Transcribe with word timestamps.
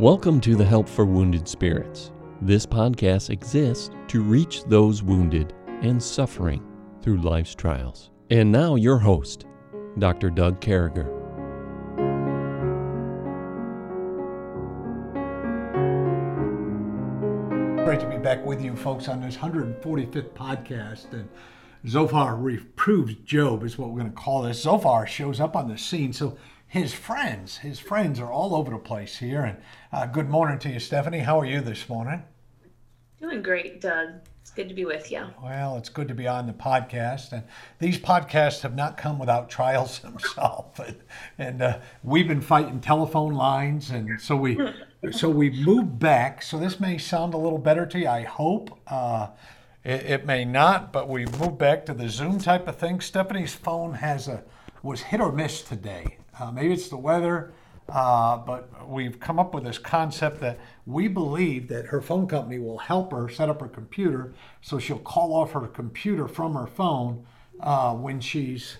Welcome 0.00 0.40
to 0.40 0.56
the 0.56 0.64
Help 0.64 0.88
for 0.88 1.04
Wounded 1.04 1.46
Spirits. 1.46 2.10
This 2.40 2.64
podcast 2.64 3.28
exists 3.28 3.90
to 4.08 4.22
reach 4.22 4.64
those 4.64 5.02
wounded 5.02 5.52
and 5.82 6.02
suffering 6.02 6.66
through 7.02 7.18
life's 7.18 7.54
trials. 7.54 8.08
And 8.30 8.50
now, 8.50 8.76
your 8.76 8.96
host, 8.96 9.44
Dr. 9.98 10.30
Doug 10.30 10.58
Carriger. 10.62 11.04
Great 17.84 18.00
to 18.00 18.08
be 18.08 18.16
back 18.16 18.42
with 18.46 18.64
you 18.64 18.74
folks 18.76 19.06
on 19.06 19.20
this 19.20 19.36
145th 19.36 20.30
podcast. 20.30 21.12
And 21.12 21.28
Zophar 21.86 22.36
reproves 22.36 23.16
Job, 23.26 23.64
is 23.64 23.76
what 23.76 23.90
we're 23.90 24.00
going 24.00 24.12
to 24.12 24.16
call 24.16 24.40
this. 24.40 24.62
Zophar 24.62 25.06
shows 25.06 25.40
up 25.40 25.54
on 25.54 25.68
the 25.68 25.76
scene. 25.76 26.14
So 26.14 26.38
his 26.70 26.94
friends, 26.94 27.58
his 27.58 27.80
friends 27.80 28.20
are 28.20 28.30
all 28.30 28.54
over 28.54 28.70
the 28.70 28.78
place 28.78 29.16
here. 29.16 29.42
And 29.42 29.56
uh, 29.92 30.06
good 30.06 30.30
morning 30.30 30.56
to 30.60 30.70
you, 30.70 30.78
Stephanie. 30.78 31.18
How 31.18 31.40
are 31.40 31.44
you 31.44 31.60
this 31.60 31.88
morning? 31.88 32.22
Doing 33.20 33.42
great, 33.42 33.80
Doug. 33.80 34.10
It's 34.40 34.52
good 34.52 34.68
to 34.68 34.74
be 34.74 34.84
with 34.84 35.10
you. 35.10 35.26
Well, 35.42 35.76
it's 35.78 35.88
good 35.88 36.06
to 36.06 36.14
be 36.14 36.28
on 36.28 36.46
the 36.46 36.52
podcast. 36.52 37.32
And 37.32 37.42
these 37.80 37.98
podcasts 37.98 38.60
have 38.60 38.76
not 38.76 38.96
come 38.96 39.18
without 39.18 39.50
trials 39.50 39.98
themselves. 39.98 40.78
And, 40.78 40.96
and 41.38 41.60
uh, 41.60 41.78
we've 42.04 42.28
been 42.28 42.40
fighting 42.40 42.80
telephone 42.80 43.34
lines. 43.34 43.90
And 43.90 44.20
so 44.20 44.36
we, 44.36 44.56
so 45.10 45.28
we 45.28 45.50
moved 45.50 45.98
back. 45.98 46.40
So 46.40 46.56
this 46.56 46.78
may 46.78 46.98
sound 46.98 47.34
a 47.34 47.38
little 47.38 47.58
better 47.58 47.84
to 47.84 47.98
you, 47.98 48.06
I 48.06 48.22
hope. 48.22 48.78
Uh, 48.86 49.30
it, 49.82 50.06
it 50.06 50.24
may 50.24 50.44
not, 50.44 50.92
but 50.92 51.08
we 51.08 51.26
moved 51.26 51.58
back 51.58 51.84
to 51.86 51.94
the 51.94 52.08
Zoom 52.08 52.38
type 52.38 52.68
of 52.68 52.76
thing. 52.76 53.00
Stephanie's 53.00 53.54
phone 53.54 53.94
has 53.94 54.28
a 54.28 54.44
was 54.84 55.02
hit 55.02 55.20
or 55.20 55.32
miss 55.32 55.62
today. 55.62 56.16
Uh, 56.38 56.50
maybe 56.50 56.72
it's 56.72 56.88
the 56.88 56.96
weather, 56.96 57.52
uh, 57.88 58.36
but 58.36 58.88
we've 58.88 59.18
come 59.18 59.38
up 59.38 59.52
with 59.54 59.64
this 59.64 59.78
concept 59.78 60.40
that 60.40 60.58
we 60.86 61.08
believe 61.08 61.68
that 61.68 61.86
her 61.86 62.00
phone 62.00 62.26
company 62.26 62.58
will 62.58 62.78
help 62.78 63.12
her 63.12 63.28
set 63.28 63.48
up 63.48 63.60
her 63.60 63.68
computer 63.68 64.32
so 64.60 64.78
she'll 64.78 64.98
call 64.98 65.34
off 65.34 65.52
her 65.52 65.66
computer 65.66 66.28
from 66.28 66.54
her 66.54 66.66
phone 66.66 67.26
uh, 67.60 67.94
when 67.94 68.20
she's 68.20 68.78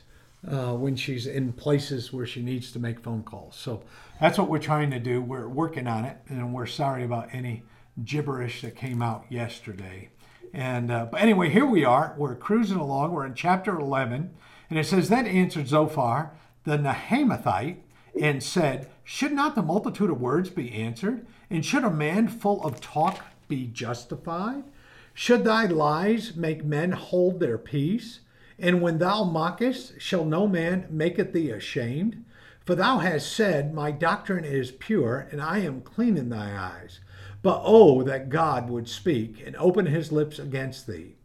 uh, 0.49 0.73
when 0.73 0.97
she's 0.97 1.27
in 1.27 1.53
places 1.53 2.15
where 2.15 2.25
she 2.25 2.41
needs 2.41 2.73
to 2.73 2.79
make 2.79 3.01
phone 3.01 3.23
calls. 3.23 3.55
So 3.57 3.83
that's 4.21 4.39
what 4.39 4.49
we're 4.49 4.59
trying 4.59 4.91
to 4.91 4.99
do. 4.99 5.21
We're 5.21 5.49
working 5.49 5.87
on 5.87 6.07
it, 6.07 6.17
and 6.29 6.55
we're 6.55 6.65
sorry 6.65 7.05
about 7.05 7.29
any 7.35 7.63
gibberish 8.05 8.63
that 8.63 8.75
came 8.75 9.03
out 9.03 9.27
yesterday. 9.29 10.09
And 10.55 10.91
uh, 10.91 11.07
but 11.11 11.21
anyway, 11.21 11.51
here 11.51 11.67
we 11.67 11.85
are. 11.85 12.15
We're 12.17 12.37
cruising 12.37 12.79
along. 12.79 13.13
We're 13.13 13.27
in 13.27 13.35
chapter 13.35 13.79
11, 13.79 14.31
and 14.71 14.79
it 14.79 14.87
says, 14.87 15.09
that 15.11 15.27
answered 15.27 15.69
Zophar 15.69 16.33
the 16.65 16.77
Naamathite 16.77 17.79
and 18.21 18.43
said, 18.43 18.91
Should 19.05 19.33
not 19.33 19.55
the 19.55 19.63
multitude 19.63 20.11
of 20.11 20.21
words 20.21 20.51
be 20.51 20.73
answered? 20.73 21.27
And 21.49 21.65
should 21.65 21.85
a 21.85 21.91
man 21.91 22.29
full 22.29 22.63
of 22.65 22.81
talk 22.81 23.25
be 23.49 23.67
justified? 23.67 24.65
Should 25.15 25.45
thy 25.45 25.67
lies 25.67 26.37
make 26.37 26.65
men 26.65 26.93
hold 26.93 27.41
their 27.41 27.59
peace? 27.59 28.21
And 28.59 28.83
when 28.83 28.99
thou 28.99 29.25
mockest, 29.25 30.01
shall 30.01 30.25
no 30.25 30.47
man 30.47 30.87
maketh 30.91 31.33
thee 31.33 31.51
ashamed? 31.51 32.25
For 32.65 32.75
thou 32.75 32.99
hast 32.99 33.33
said, 33.33 33.75
My 33.75 33.91
doctrine 33.91 34.45
is 34.45 34.71
pure, 34.71 35.27
and 35.33 35.41
I 35.41 35.59
am 35.59 35.81
clean 35.81 36.17
in 36.17 36.29
thy 36.29 36.57
eyes. 36.57 37.01
But 37.43 37.63
oh, 37.65 38.03
that 38.03 38.29
God 38.29 38.69
would 38.69 38.89
speak 38.89 39.43
and 39.45 39.57
open 39.57 39.87
his 39.87 40.13
lips 40.13 40.39
against 40.39 40.87
thee 40.87 41.17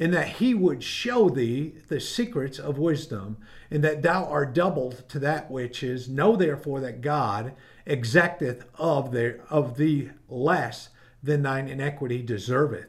and 0.00 0.14
that 0.14 0.28
he 0.28 0.54
would 0.54 0.82
show 0.82 1.28
thee 1.28 1.74
the 1.88 2.00
secrets 2.00 2.58
of 2.58 2.78
wisdom, 2.78 3.36
and 3.70 3.84
that 3.84 4.00
thou 4.00 4.24
art 4.24 4.54
doubled 4.54 5.06
to 5.10 5.18
that 5.18 5.50
which 5.50 5.82
is. 5.82 6.08
Know 6.08 6.36
therefore 6.36 6.80
that 6.80 7.02
God 7.02 7.52
exacteth 7.84 8.64
of, 8.76 9.12
the, 9.12 9.38
of 9.50 9.76
thee 9.76 10.10
less 10.26 10.88
than 11.22 11.42
thine 11.42 11.68
iniquity 11.68 12.22
deserveth. 12.22 12.88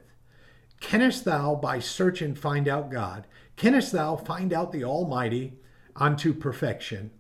Canst 0.80 1.26
thou 1.26 1.54
by 1.54 1.80
searching 1.80 2.34
find 2.34 2.70
out 2.70 2.90
God? 2.90 3.28
Canst 3.58 3.92
thou 3.92 4.16
find 4.16 4.54
out 4.54 4.72
the 4.72 4.86
Almighty 4.86 5.60
unto 5.98 6.34
perfection? 6.34 7.12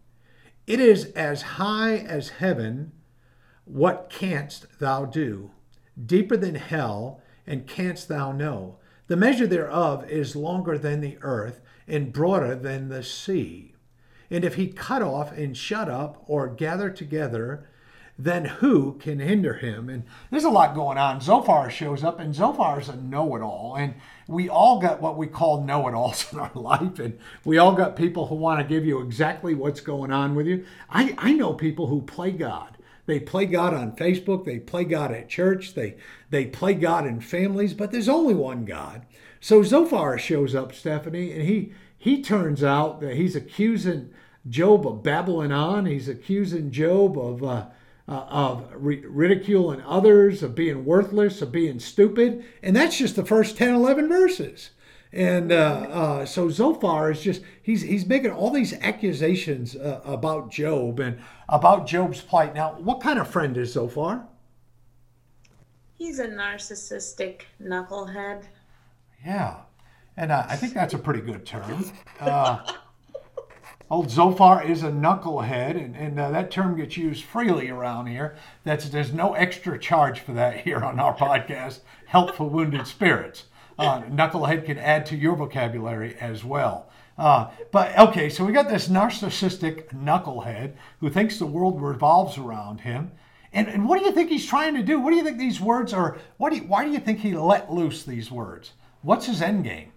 It 0.65 0.79
is 0.79 1.07
as 1.07 1.41
high 1.41 1.97
as 1.97 2.29
heaven. 2.29 2.93
What 3.65 4.09
canst 4.09 4.79
thou 4.79 5.03
do? 5.03 5.51
Deeper 6.03 6.37
than 6.37 6.55
hell, 6.55 7.21
and 7.45 7.67
canst 7.67 8.07
thou 8.07 8.31
know? 8.31 8.77
The 9.11 9.17
measure 9.17 9.45
thereof 9.45 10.09
is 10.09 10.37
longer 10.37 10.77
than 10.77 11.01
the 11.01 11.17
earth 11.19 11.59
and 11.85 12.13
broader 12.13 12.55
than 12.55 12.87
the 12.87 13.03
sea. 13.03 13.73
And 14.29 14.45
if 14.45 14.55
he 14.55 14.67
cut 14.67 15.01
off 15.01 15.33
and 15.33 15.57
shut 15.57 15.89
up 15.89 16.23
or 16.27 16.47
gather 16.47 16.89
together, 16.89 17.67
then 18.17 18.45
who 18.45 18.93
can 18.99 19.19
hinder 19.19 19.55
him? 19.55 19.89
And 19.89 20.05
there's 20.29 20.45
a 20.45 20.49
lot 20.49 20.75
going 20.75 20.97
on. 20.97 21.19
Zophar 21.19 21.69
shows 21.69 22.05
up, 22.05 22.21
and 22.21 22.33
Zophar 22.33 22.79
is 22.79 22.87
a 22.87 22.95
know 22.95 23.35
it 23.35 23.41
all. 23.41 23.75
And 23.75 23.95
we 24.29 24.47
all 24.47 24.79
got 24.79 25.01
what 25.01 25.17
we 25.17 25.27
call 25.27 25.65
know 25.65 25.89
it 25.89 25.93
alls 25.93 26.25
in 26.31 26.39
our 26.39 26.53
life. 26.55 26.97
And 26.97 27.19
we 27.43 27.57
all 27.57 27.73
got 27.73 27.97
people 27.97 28.27
who 28.27 28.35
want 28.35 28.61
to 28.61 28.65
give 28.65 28.85
you 28.85 29.01
exactly 29.01 29.55
what's 29.55 29.81
going 29.81 30.13
on 30.13 30.35
with 30.35 30.47
you. 30.47 30.65
I, 30.89 31.13
I 31.17 31.33
know 31.33 31.51
people 31.53 31.87
who 31.87 32.01
play 32.01 32.31
God. 32.31 32.77
They 33.05 33.19
play 33.19 33.45
God 33.45 33.73
on 33.73 33.95
Facebook, 33.95 34.45
they 34.45 34.59
play 34.59 34.83
God 34.83 35.11
at 35.11 35.29
church, 35.29 35.73
they, 35.73 35.95
they 36.29 36.45
play 36.45 36.73
God 36.73 37.05
in 37.07 37.19
families, 37.19 37.73
but 37.73 37.91
there's 37.91 38.09
only 38.09 38.33
one 38.33 38.65
God. 38.65 39.05
So 39.39 39.63
Zophar 39.63 40.17
shows 40.17 40.53
up, 40.53 40.73
Stephanie, 40.73 41.31
and 41.31 41.41
he, 41.41 41.73
he 41.97 42.21
turns 42.21 42.63
out 42.63 43.01
that 43.01 43.15
he's 43.15 43.35
accusing 43.35 44.11
Job 44.49 44.87
of 44.87 45.03
babbling 45.03 45.51
on. 45.51 45.85
He's 45.85 46.07
accusing 46.07 46.71
Job 46.71 47.17
of, 47.17 47.43
uh, 47.43 47.65
uh, 48.07 48.25
of 48.29 48.65
ridiculing 48.73 49.81
others, 49.81 50.41
of 50.43 50.55
being 50.55 50.85
worthless, 50.85 51.41
of 51.41 51.51
being 51.51 51.79
stupid. 51.79 52.43
And 52.63 52.75
that's 52.75 52.97
just 52.97 53.15
the 53.15 53.25
first 53.25 53.57
10, 53.57 53.75
11 53.75 54.09
verses. 54.09 54.71
And 55.13 55.51
uh, 55.51 55.55
uh, 55.55 56.25
so 56.25 56.49
Zophar 56.49 57.11
is 57.11 57.21
just, 57.21 57.41
he's, 57.61 57.81
he's 57.81 58.05
making 58.05 58.31
all 58.31 58.49
these 58.49 58.73
accusations 58.73 59.75
uh, 59.75 60.01
about 60.05 60.51
Job 60.51 60.99
and 60.99 61.19
about 61.49 61.85
Job's 61.85 62.21
plight. 62.21 62.55
Now, 62.55 62.75
what 62.79 63.01
kind 63.01 63.19
of 63.19 63.27
friend 63.27 63.57
is 63.57 63.73
Zophar? 63.73 64.25
He's 65.97 66.19
a 66.19 66.27
narcissistic 66.27 67.41
knucklehead. 67.61 68.45
Yeah. 69.25 69.57
And 70.15 70.31
uh, 70.31 70.45
I 70.47 70.55
think 70.55 70.73
that's 70.73 70.93
a 70.93 70.97
pretty 70.97 71.21
good 71.21 71.45
term. 71.45 71.85
Uh, 72.19 72.59
old 73.89 74.09
Zophar 74.09 74.63
is 74.63 74.83
a 74.83 74.89
knucklehead, 74.89 75.71
and, 75.71 75.95
and 75.95 76.19
uh, 76.19 76.31
that 76.31 76.51
term 76.51 76.77
gets 76.77 76.95
used 76.95 77.25
freely 77.25 77.69
around 77.69 78.07
here. 78.07 78.35
That's 78.63 78.89
There's 78.89 79.13
no 79.13 79.33
extra 79.33 79.77
charge 79.77 80.21
for 80.21 80.31
that 80.33 80.61
here 80.61 80.83
on 80.83 80.99
our 80.99 81.15
podcast, 81.15 81.81
Help 82.05 82.35
for 82.35 82.49
Wounded 82.49 82.87
Spirits 82.87 83.45
uh, 83.81 84.01
knucklehead 84.03 84.65
can 84.65 84.77
add 84.77 85.05
to 85.07 85.15
your 85.15 85.35
vocabulary 85.35 86.15
as 86.19 86.43
well. 86.43 86.89
Uh, 87.17 87.51
but 87.71 87.97
okay, 87.97 88.29
so 88.29 88.45
we 88.45 88.53
got 88.53 88.69
this 88.69 88.87
narcissistic 88.87 89.89
knucklehead 89.93 90.73
who 90.99 91.09
thinks 91.09 91.37
the 91.37 91.45
world 91.45 91.81
revolves 91.81 92.37
around 92.37 92.81
him. 92.81 93.11
And, 93.53 93.67
and 93.67 93.87
what 93.87 93.99
do 93.99 94.05
you 94.05 94.11
think 94.11 94.29
he's 94.29 94.45
trying 94.45 94.75
to 94.75 94.83
do? 94.83 94.99
What 94.99 95.11
do 95.11 95.17
you 95.17 95.23
think 95.23 95.37
these 95.37 95.59
words 95.59 95.93
are? 95.93 96.17
What 96.37 96.51
do 96.51 96.57
you, 96.57 96.63
why 96.63 96.85
do 96.85 96.91
you 96.91 96.99
think 96.99 97.19
he 97.19 97.35
let 97.35 97.71
loose 97.71 98.03
these 98.03 98.31
words? 98.31 98.71
What's 99.01 99.25
his 99.25 99.41
end 99.41 99.65
game? 99.65 99.91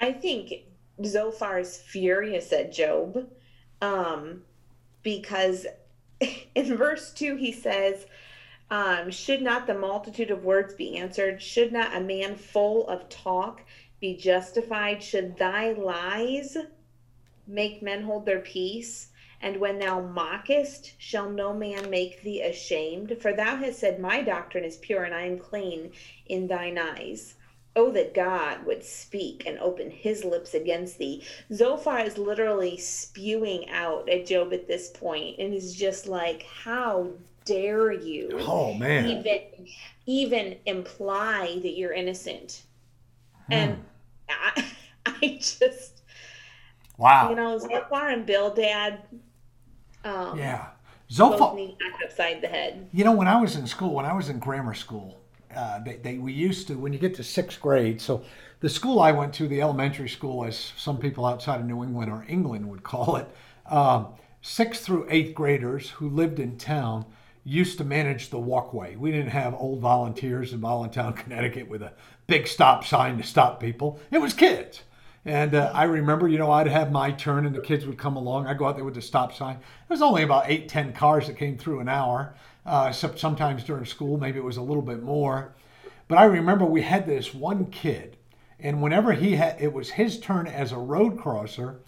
I 0.00 0.12
think 0.12 0.52
Zophar 1.04 1.58
is 1.58 1.78
furious 1.78 2.52
at 2.52 2.72
Job 2.72 3.28
um, 3.82 4.42
because 5.02 5.66
in 6.54 6.76
verse 6.76 7.12
2 7.12 7.36
he 7.36 7.52
says, 7.52 8.06
um, 8.70 9.10
should 9.10 9.42
not 9.42 9.66
the 9.66 9.78
multitude 9.78 10.30
of 10.30 10.44
words 10.44 10.74
be 10.74 10.96
answered? 10.96 11.40
Should 11.40 11.72
not 11.72 11.94
a 11.94 12.00
man 12.00 12.34
full 12.34 12.88
of 12.88 13.08
talk 13.08 13.62
be 14.00 14.16
justified? 14.16 15.02
Should 15.02 15.36
thy 15.36 15.72
lies 15.72 16.56
make 17.46 17.80
men 17.80 18.02
hold 18.02 18.26
their 18.26 18.40
peace? 18.40 19.10
And 19.40 19.58
when 19.58 19.78
thou 19.78 20.00
mockest, 20.00 20.94
shall 20.98 21.30
no 21.30 21.52
man 21.52 21.90
make 21.90 22.22
thee 22.22 22.40
ashamed? 22.40 23.18
For 23.20 23.32
thou 23.32 23.56
hast 23.56 23.78
said, 23.78 24.00
My 24.00 24.22
doctrine 24.22 24.64
is 24.64 24.78
pure, 24.78 25.04
and 25.04 25.14
I 25.14 25.26
am 25.26 25.38
clean 25.38 25.92
in 26.26 26.48
thine 26.48 26.78
eyes. 26.78 27.34
Oh, 27.76 27.90
that 27.92 28.14
God 28.14 28.64
would 28.64 28.82
speak 28.82 29.44
and 29.46 29.58
open 29.58 29.90
his 29.90 30.24
lips 30.24 30.54
against 30.54 30.98
thee. 30.98 31.22
Zophar 31.52 32.00
is 32.00 32.16
literally 32.16 32.78
spewing 32.78 33.68
out 33.68 34.08
at 34.08 34.26
Job 34.26 34.54
at 34.54 34.66
this 34.66 34.88
point 34.88 35.38
and 35.38 35.52
is 35.52 35.76
just 35.76 36.06
like, 36.06 36.42
How 36.42 37.12
dare 37.46 37.92
you 37.92 38.28
oh 38.42 38.74
man. 38.74 39.06
even 39.06 39.40
even 40.04 40.56
imply 40.66 41.58
that 41.62 41.76
you're 41.76 41.92
innocent. 41.92 42.64
Hmm. 43.46 43.52
and 43.52 43.84
I, 44.28 44.64
I 45.06 45.38
just 45.40 46.02
wow. 46.98 47.30
you 47.30 47.36
know 47.36 47.58
zophar 47.58 48.10
and 48.10 48.26
bildad 48.26 48.98
um, 50.04 50.38
yeah. 50.38 50.66
zophar 51.10 51.56
upside 52.04 52.42
the 52.42 52.48
head. 52.48 52.88
You 52.92 53.04
know 53.04 53.12
when 53.12 53.28
i 53.28 53.40
was 53.40 53.56
in 53.56 53.66
school 53.66 53.94
when 53.94 54.04
i 54.04 54.12
was 54.12 54.28
in 54.28 54.38
grammar 54.38 54.74
school 54.74 55.20
uh, 55.54 55.78
they, 55.78 55.96
they 55.96 56.18
we 56.18 56.32
used 56.32 56.66
to 56.66 56.74
when 56.74 56.92
you 56.92 56.98
get 56.98 57.14
to 57.14 57.22
sixth 57.22 57.60
grade 57.60 58.00
so 58.00 58.22
the 58.60 58.68
school 58.68 59.00
i 59.00 59.12
went 59.12 59.32
to 59.34 59.46
the 59.48 59.62
elementary 59.62 60.08
school 60.08 60.44
as 60.44 60.72
some 60.76 60.98
people 60.98 61.24
outside 61.24 61.60
of 61.60 61.66
new 61.66 61.82
england 61.82 62.10
or 62.10 62.26
england 62.28 62.68
would 62.68 62.82
call 62.82 63.16
it 63.16 63.28
um, 63.66 64.08
sixth 64.42 64.84
through 64.84 65.06
eighth 65.08 65.34
graders 65.34 65.90
who 65.90 66.08
lived 66.08 66.40
in 66.40 66.58
town 66.58 67.06
used 67.46 67.78
to 67.78 67.84
manage 67.84 68.30
the 68.30 68.38
walkway. 68.38 68.96
We 68.96 69.12
didn't 69.12 69.30
have 69.30 69.54
old 69.54 69.80
volunteers 69.80 70.52
in 70.52 70.60
Voluntown, 70.60 71.12
Connecticut 71.16 71.68
with 71.68 71.80
a 71.80 71.92
big 72.26 72.48
stop 72.48 72.84
sign 72.84 73.16
to 73.18 73.22
stop 73.22 73.60
people. 73.60 74.00
It 74.10 74.18
was 74.18 74.34
kids. 74.34 74.82
And 75.24 75.54
uh, 75.54 75.70
I 75.72 75.84
remember, 75.84 76.28
you 76.28 76.38
know, 76.38 76.50
I'd 76.50 76.66
have 76.66 76.90
my 76.90 77.12
turn 77.12 77.46
and 77.46 77.54
the 77.54 77.60
kids 77.60 77.86
would 77.86 77.98
come 77.98 78.16
along. 78.16 78.46
I'd 78.46 78.58
go 78.58 78.66
out 78.66 78.74
there 78.74 78.84
with 78.84 78.94
the 78.94 79.02
stop 79.02 79.32
sign. 79.32 79.58
There 79.58 79.94
was 79.94 80.02
only 80.02 80.24
about 80.24 80.44
eight, 80.48 80.68
ten 80.68 80.92
cars 80.92 81.28
that 81.28 81.36
came 81.36 81.56
through 81.56 81.80
an 81.80 81.88
hour. 81.88 82.34
Uh, 82.64 82.90
sometimes 82.90 83.62
during 83.62 83.84
school, 83.84 84.18
maybe 84.18 84.38
it 84.38 84.44
was 84.44 84.56
a 84.56 84.62
little 84.62 84.82
bit 84.82 85.02
more. 85.02 85.54
But 86.08 86.18
I 86.18 86.24
remember 86.24 86.64
we 86.64 86.82
had 86.82 87.06
this 87.06 87.32
one 87.32 87.66
kid, 87.66 88.16
and 88.58 88.82
whenever 88.82 89.12
he 89.12 89.36
had, 89.36 89.60
it 89.60 89.72
was 89.72 89.90
his 89.90 90.18
turn 90.18 90.48
as 90.48 90.72
a 90.72 90.78
road 90.78 91.18
crosser, 91.18 91.80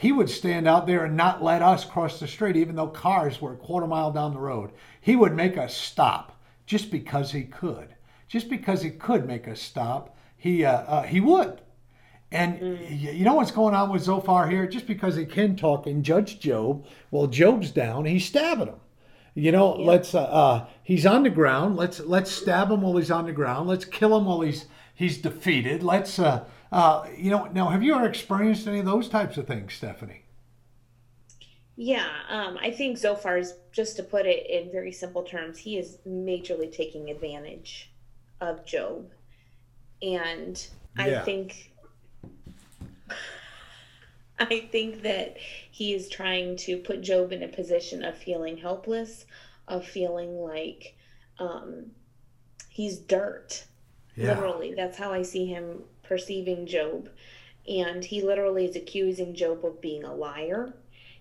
he 0.00 0.12
would 0.12 0.30
stand 0.30 0.66
out 0.66 0.86
there 0.86 1.04
and 1.04 1.14
not 1.14 1.44
let 1.44 1.60
us 1.60 1.84
cross 1.84 2.18
the 2.18 2.26
street, 2.26 2.56
even 2.56 2.74
though 2.74 2.86
cars 2.86 3.38
were 3.38 3.52
a 3.52 3.56
quarter 3.58 3.86
mile 3.86 4.10
down 4.10 4.32
the 4.32 4.40
road. 4.40 4.70
He 4.98 5.14
would 5.14 5.34
make 5.34 5.58
us 5.58 5.76
stop 5.76 6.40
just 6.64 6.90
because 6.90 7.32
he 7.32 7.42
could. 7.42 7.94
Just 8.26 8.48
because 8.48 8.80
he 8.80 8.88
could 8.88 9.26
make 9.26 9.46
us 9.46 9.60
stop, 9.60 10.16
he 10.38 10.64
uh, 10.64 10.72
uh, 10.72 11.02
he 11.02 11.20
would. 11.20 11.60
And 12.32 12.58
mm. 12.58 12.98
you 12.98 13.26
know 13.26 13.34
what's 13.34 13.50
going 13.50 13.74
on 13.74 13.90
with 13.92 14.04
Zophar 14.04 14.48
here? 14.48 14.66
Just 14.66 14.86
because 14.86 15.16
he 15.16 15.26
can 15.26 15.54
talk 15.54 15.86
and 15.86 16.02
judge 16.02 16.40
Job, 16.40 16.86
well, 17.10 17.26
Job's 17.26 17.70
down, 17.70 18.06
he's 18.06 18.24
stabbing 18.24 18.68
him. 18.68 18.80
You 19.34 19.52
know, 19.52 19.78
yeah. 19.78 19.84
let's 19.84 20.14
uh, 20.14 20.22
uh, 20.22 20.66
he's 20.82 21.04
on 21.04 21.24
the 21.24 21.30
ground. 21.30 21.76
Let's 21.76 22.00
let's 22.00 22.30
stab 22.30 22.70
him 22.70 22.80
while 22.80 22.96
he's 22.96 23.10
on 23.10 23.26
the 23.26 23.32
ground. 23.32 23.68
Let's 23.68 23.84
kill 23.84 24.16
him 24.16 24.24
while 24.24 24.40
he's 24.40 24.64
he's 24.94 25.18
defeated. 25.18 25.82
Let's 25.82 26.18
uh, 26.18 26.46
uh, 26.72 27.06
you 27.16 27.30
know. 27.30 27.46
Now, 27.52 27.68
have 27.68 27.82
you 27.82 27.94
ever 27.94 28.06
experienced 28.06 28.66
any 28.66 28.78
of 28.78 28.86
those 28.86 29.08
types 29.08 29.36
of 29.36 29.46
things, 29.46 29.74
Stephanie? 29.74 30.22
Yeah, 31.76 32.08
um, 32.28 32.58
I 32.60 32.70
think 32.70 32.98
Zophar 32.98 33.38
is 33.38 33.54
just 33.72 33.96
to 33.96 34.02
put 34.02 34.26
it 34.26 34.48
in 34.50 34.70
very 34.70 34.92
simple 34.92 35.22
terms. 35.22 35.58
He 35.58 35.78
is 35.78 35.98
majorly 36.06 36.70
taking 36.70 37.10
advantage 37.10 37.90
of 38.40 38.64
Job, 38.66 39.10
and 40.02 40.66
yeah. 40.98 41.22
I 41.22 41.24
think 41.24 41.72
I 44.38 44.68
think 44.70 45.02
that 45.02 45.38
he 45.38 45.94
is 45.94 46.08
trying 46.08 46.56
to 46.58 46.76
put 46.76 47.00
Job 47.00 47.32
in 47.32 47.42
a 47.42 47.48
position 47.48 48.04
of 48.04 48.16
feeling 48.16 48.56
helpless, 48.56 49.24
of 49.66 49.86
feeling 49.86 50.36
like 50.36 50.96
um, 51.38 51.86
he's 52.68 52.98
dirt. 52.98 53.64
Yeah. 54.16 54.34
Literally, 54.34 54.74
that's 54.74 54.98
how 54.98 55.12
I 55.12 55.22
see 55.22 55.46
him 55.46 55.82
perceiving 56.10 56.66
Job. 56.66 57.08
And 57.68 58.04
he 58.04 58.20
literally 58.20 58.66
is 58.66 58.74
accusing 58.74 59.32
Job 59.32 59.64
of 59.64 59.80
being 59.80 60.02
a 60.02 60.12
liar. 60.12 60.74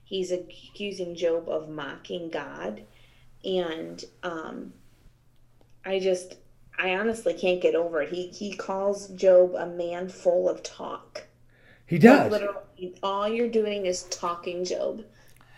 He's 0.04 0.32
accusing 0.32 1.16
Job 1.16 1.48
of 1.48 1.70
mocking 1.70 2.30
God. 2.30 2.82
And 3.46 4.04
um, 4.24 4.74
I 5.86 6.00
just, 6.00 6.38
I 6.78 6.96
honestly 6.96 7.36
can't 7.36 7.62
get 7.62 7.76
over 7.76 8.02
it. 8.02 8.10
He, 8.10 8.30
he 8.30 8.56
calls 8.56 9.10
Job 9.10 9.54
a 9.56 9.68
man 9.68 10.10
full 10.10 10.50
of 10.50 10.64
talk. 10.64 11.28
He 11.86 12.00
does. 12.00 12.32
Like 12.32 12.42
literally, 12.42 12.96
all 13.04 13.30
you're 13.30 13.48
doing 13.48 13.86
is 13.86 14.04
talking, 14.06 14.66
Job. 14.66 15.04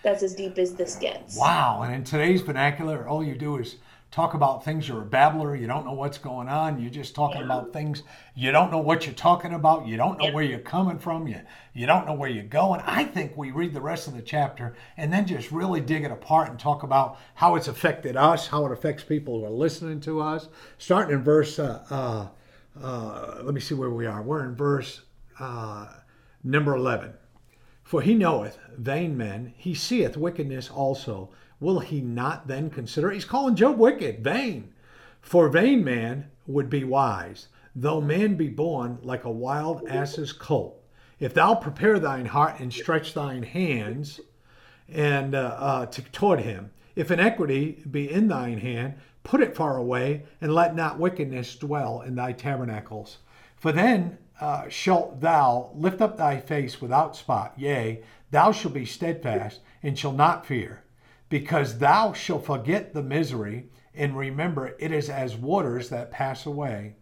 That's 0.03 0.23
as 0.23 0.35
deep 0.35 0.57
as 0.57 0.73
this 0.73 0.95
gets. 0.95 1.37
Wow. 1.37 1.83
And 1.83 1.95
in 1.95 2.03
today's 2.03 2.41
vernacular, 2.41 3.07
all 3.07 3.23
you 3.23 3.35
do 3.35 3.57
is 3.57 3.77
talk 4.11 4.33
about 4.33 4.63
things. 4.63 4.87
You're 4.87 5.01
a 5.01 5.05
babbler. 5.05 5.55
You 5.55 5.67
don't 5.67 5.85
know 5.85 5.93
what's 5.93 6.17
going 6.17 6.49
on. 6.49 6.81
You're 6.81 6.91
just 6.91 7.15
talking 7.15 7.39
yeah. 7.39 7.45
about 7.45 7.73
things. 7.73 8.03
You 8.35 8.51
don't 8.51 8.71
know 8.71 8.79
what 8.79 9.05
you're 9.05 9.15
talking 9.15 9.53
about. 9.53 9.87
You 9.87 9.97
don't 9.97 10.19
know 10.19 10.25
yeah. 10.25 10.33
where 10.33 10.43
you're 10.43 10.59
coming 10.59 10.99
from. 10.99 11.27
You, 11.27 11.41
you 11.73 11.87
don't 11.87 12.05
know 12.05 12.13
where 12.13 12.29
you're 12.29 12.43
going. 12.43 12.81
I 12.85 13.05
think 13.05 13.35
we 13.35 13.51
read 13.51 13.73
the 13.73 13.81
rest 13.81 14.07
of 14.07 14.13
the 14.13 14.21
chapter 14.21 14.75
and 14.97 15.11
then 15.11 15.25
just 15.25 15.51
really 15.51 15.81
dig 15.81 16.03
it 16.03 16.11
apart 16.11 16.49
and 16.49 16.59
talk 16.59 16.83
about 16.83 17.17
how 17.35 17.55
it's 17.55 17.67
affected 17.67 18.15
us, 18.17 18.47
how 18.47 18.65
it 18.65 18.71
affects 18.71 19.03
people 19.03 19.39
who 19.39 19.45
are 19.45 19.49
listening 19.49 20.01
to 20.01 20.21
us. 20.21 20.49
Starting 20.77 21.15
in 21.15 21.23
verse, 21.23 21.57
uh, 21.57 21.83
uh, 21.89 22.27
uh, 22.81 23.41
let 23.43 23.53
me 23.53 23.61
see 23.61 23.75
where 23.75 23.89
we 23.89 24.05
are. 24.05 24.21
We're 24.21 24.43
in 24.43 24.55
verse. 24.55 25.01
Uh, 25.39 25.87
Number 26.43 26.75
11. 26.75 27.13
For 27.83 28.01
he 28.01 28.15
knoweth 28.15 28.57
vain 28.75 29.15
men, 29.15 29.53
he 29.57 29.75
seeth 29.75 30.17
wickedness 30.17 30.71
also. 30.71 31.29
Will 31.61 31.79
he 31.79 32.01
not 32.01 32.47
then 32.47 32.69
consider? 32.69 33.11
He's 33.11 33.23
calling 33.23 33.55
Job 33.55 33.77
wicked, 33.77 34.23
vain. 34.23 34.73
For 35.21 35.47
vain 35.47 35.83
man 35.83 36.31
would 36.47 36.69
be 36.69 36.83
wise, 36.83 37.47
though 37.75 38.01
man 38.01 38.35
be 38.35 38.49
born 38.49 38.97
like 39.03 39.23
a 39.23 39.31
wild 39.31 39.87
ass's 39.87 40.33
colt. 40.33 40.83
If 41.19 41.35
thou 41.35 41.53
prepare 41.53 41.99
thine 41.99 42.25
heart 42.25 42.59
and 42.59 42.73
stretch 42.73 43.13
thine 43.13 43.43
hands 43.43 44.19
and 44.89 45.35
uh, 45.35 45.55
uh, 45.59 45.85
to, 45.85 46.01
toward 46.01 46.39
him, 46.39 46.71
if 46.95 47.11
iniquity 47.11 47.83
be 47.89 48.11
in 48.11 48.27
thine 48.27 48.57
hand, 48.57 48.95
put 49.23 49.39
it 49.39 49.55
far 49.55 49.77
away, 49.77 50.23
and 50.41 50.55
let 50.55 50.75
not 50.75 50.97
wickedness 50.99 51.55
dwell 51.55 52.01
in 52.01 52.15
thy 52.15 52.33
tabernacles. 52.33 53.19
For 53.55 53.71
then 53.71 54.17
uh, 54.41 54.67
shalt 54.67 55.21
thou 55.21 55.69
lift 55.75 56.01
up 56.01 56.17
thy 56.17 56.39
face 56.39 56.81
without 56.81 57.15
spot, 57.15 57.53
yea, 57.55 58.01
thou 58.31 58.51
shalt 58.51 58.73
be 58.73 58.85
steadfast 58.85 59.59
and 59.83 59.97
shall 59.97 60.11
not 60.11 60.47
fear, 60.47 60.81
because 61.31 61.77
thou 61.77 62.11
shalt 62.11 62.45
forget 62.45 62.93
the 62.93 63.01
misery 63.01 63.69
and 63.95 64.17
remember 64.17 64.75
it 64.79 64.91
is 64.91 65.09
as 65.09 65.37
waters 65.37 65.87
that 65.87 66.11
pass 66.11 66.45
away. 66.45 66.93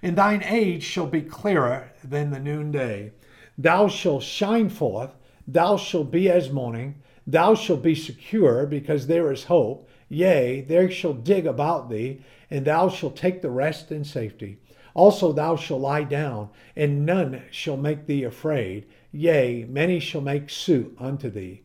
And 0.00 0.16
thine 0.16 0.42
age 0.44 0.84
shall 0.84 1.08
be 1.08 1.20
clearer 1.20 1.90
than 2.04 2.30
the 2.30 2.38
noonday. 2.38 3.10
Thou 3.58 3.88
shalt 3.88 4.22
shine 4.22 4.68
forth, 4.68 5.16
thou 5.48 5.76
shalt 5.76 6.12
be 6.12 6.30
as 6.30 6.48
morning, 6.48 7.02
thou 7.26 7.56
shalt 7.56 7.82
be 7.82 7.96
secure, 7.96 8.66
because 8.66 9.08
there 9.08 9.32
is 9.32 9.44
hope. 9.44 9.88
Yea, 10.08 10.60
there 10.60 10.88
shall 10.88 11.12
dig 11.12 11.44
about 11.44 11.90
thee, 11.90 12.20
and 12.50 12.64
thou 12.64 12.88
shalt 12.88 13.16
take 13.16 13.42
the 13.42 13.50
rest 13.50 13.90
in 13.90 14.04
safety. 14.04 14.58
Also 14.94 15.32
thou 15.32 15.56
shalt 15.56 15.80
lie 15.80 16.04
down, 16.04 16.50
and 16.76 17.04
none 17.04 17.42
shall 17.50 17.76
make 17.76 18.06
thee 18.06 18.22
afraid. 18.22 18.86
Yea, 19.10 19.64
many 19.64 19.98
shall 19.98 20.20
make 20.20 20.50
suit 20.50 20.94
unto 21.00 21.28
thee. 21.28 21.61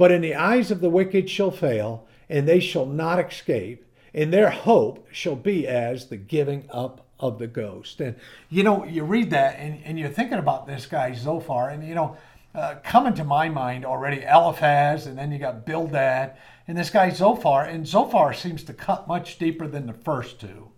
But 0.00 0.12
in 0.12 0.22
the 0.22 0.34
eyes 0.34 0.70
of 0.70 0.80
the 0.80 0.88
wicked 0.88 1.28
shall 1.28 1.50
fail, 1.50 2.06
and 2.30 2.48
they 2.48 2.58
shall 2.58 2.86
not 2.86 3.20
escape, 3.20 3.84
and 4.14 4.32
their 4.32 4.48
hope 4.48 5.06
shall 5.12 5.36
be 5.36 5.68
as 5.68 6.06
the 6.06 6.16
giving 6.16 6.66
up 6.70 7.06
of 7.18 7.38
the 7.38 7.46
ghost. 7.46 8.00
And 8.00 8.16
you 8.48 8.62
know, 8.62 8.86
you 8.86 9.04
read 9.04 9.28
that 9.28 9.58
and, 9.58 9.78
and 9.84 9.98
you're 9.98 10.08
thinking 10.08 10.38
about 10.38 10.66
this 10.66 10.86
guy 10.86 11.12
Zophar, 11.12 11.68
and 11.68 11.86
you 11.86 11.94
know, 11.94 12.16
uh, 12.54 12.76
coming 12.82 13.12
to 13.12 13.24
my 13.24 13.50
mind 13.50 13.84
already 13.84 14.22
Eliphaz, 14.22 15.06
and 15.06 15.18
then 15.18 15.32
you 15.32 15.38
got 15.38 15.66
Bildad, 15.66 16.34
and 16.66 16.78
this 16.78 16.88
guy 16.88 17.10
Zophar, 17.10 17.64
and 17.64 17.86
Zophar 17.86 18.32
seems 18.32 18.64
to 18.64 18.72
cut 18.72 19.06
much 19.06 19.36
deeper 19.36 19.66
than 19.68 19.86
the 19.86 19.92
first 19.92 20.40
two. 20.40 20.70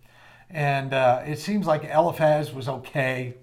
And 0.50 0.92
uh, 0.92 1.22
it 1.24 1.38
seems 1.38 1.68
like 1.68 1.84
Eliphaz 1.84 2.52
was 2.52 2.68
okay. 2.68 3.34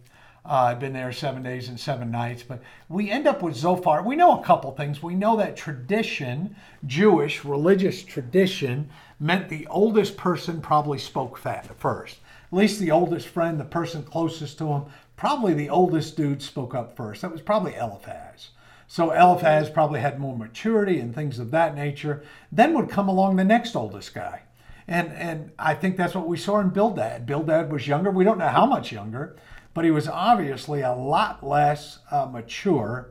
Uh, 0.45 0.69
I've 0.71 0.79
been 0.79 0.93
there 0.93 1.11
seven 1.11 1.43
days 1.43 1.67
and 1.67 1.79
seven 1.79 2.11
nights, 2.11 2.43
but 2.43 2.61
we 2.87 3.11
end 3.11 3.27
up 3.27 3.41
with 3.41 3.55
Zophar. 3.55 4.01
We 4.01 4.15
know 4.15 4.39
a 4.39 4.43
couple 4.43 4.71
things. 4.71 5.03
We 5.03 5.15
know 5.15 5.35
that 5.37 5.57
tradition, 5.57 6.55
Jewish 6.85 7.43
religious 7.43 8.03
tradition, 8.03 8.89
meant 9.19 9.49
the 9.49 9.67
oldest 9.67 10.17
person 10.17 10.61
probably 10.61 10.97
spoke 10.97 11.37
first. 11.37 12.17
At 12.51 12.57
least 12.57 12.79
the 12.79 12.91
oldest 12.91 13.27
friend, 13.27 13.59
the 13.59 13.65
person 13.65 14.01
closest 14.03 14.57
to 14.57 14.67
him, 14.67 14.85
probably 15.17 15.53
the 15.53 15.69
oldest 15.69 16.15
dude 16.15 16.41
spoke 16.41 16.73
up 16.73 16.95
first. 16.95 17.21
That 17.21 17.31
was 17.31 17.41
probably 17.41 17.75
Eliphaz. 17.75 18.49
So 18.87 19.11
Eliphaz 19.11 19.69
probably 19.69 19.99
had 19.99 20.19
more 20.19 20.35
maturity 20.35 20.99
and 20.99 21.13
things 21.13 21.37
of 21.37 21.51
that 21.51 21.75
nature. 21.75 22.23
Then 22.51 22.73
would 22.73 22.89
come 22.89 23.07
along 23.07 23.35
the 23.35 23.43
next 23.43 23.75
oldest 23.75 24.15
guy. 24.15 24.41
And 24.87 25.13
and 25.13 25.51
I 25.59 25.75
think 25.75 25.95
that's 25.95 26.15
what 26.15 26.27
we 26.27 26.37
saw 26.37 26.59
in 26.59 26.69
Bildad. 26.69 27.27
Bildad 27.27 27.71
was 27.71 27.87
younger. 27.87 28.09
We 28.09 28.23
don't 28.23 28.39
know 28.39 28.47
how 28.47 28.65
much 28.65 28.91
younger, 28.91 29.35
but 29.73 29.85
he 29.85 29.91
was 29.91 30.07
obviously 30.07 30.81
a 30.81 30.93
lot 30.93 31.45
less 31.45 31.99
uh, 32.11 32.25
mature 32.25 33.09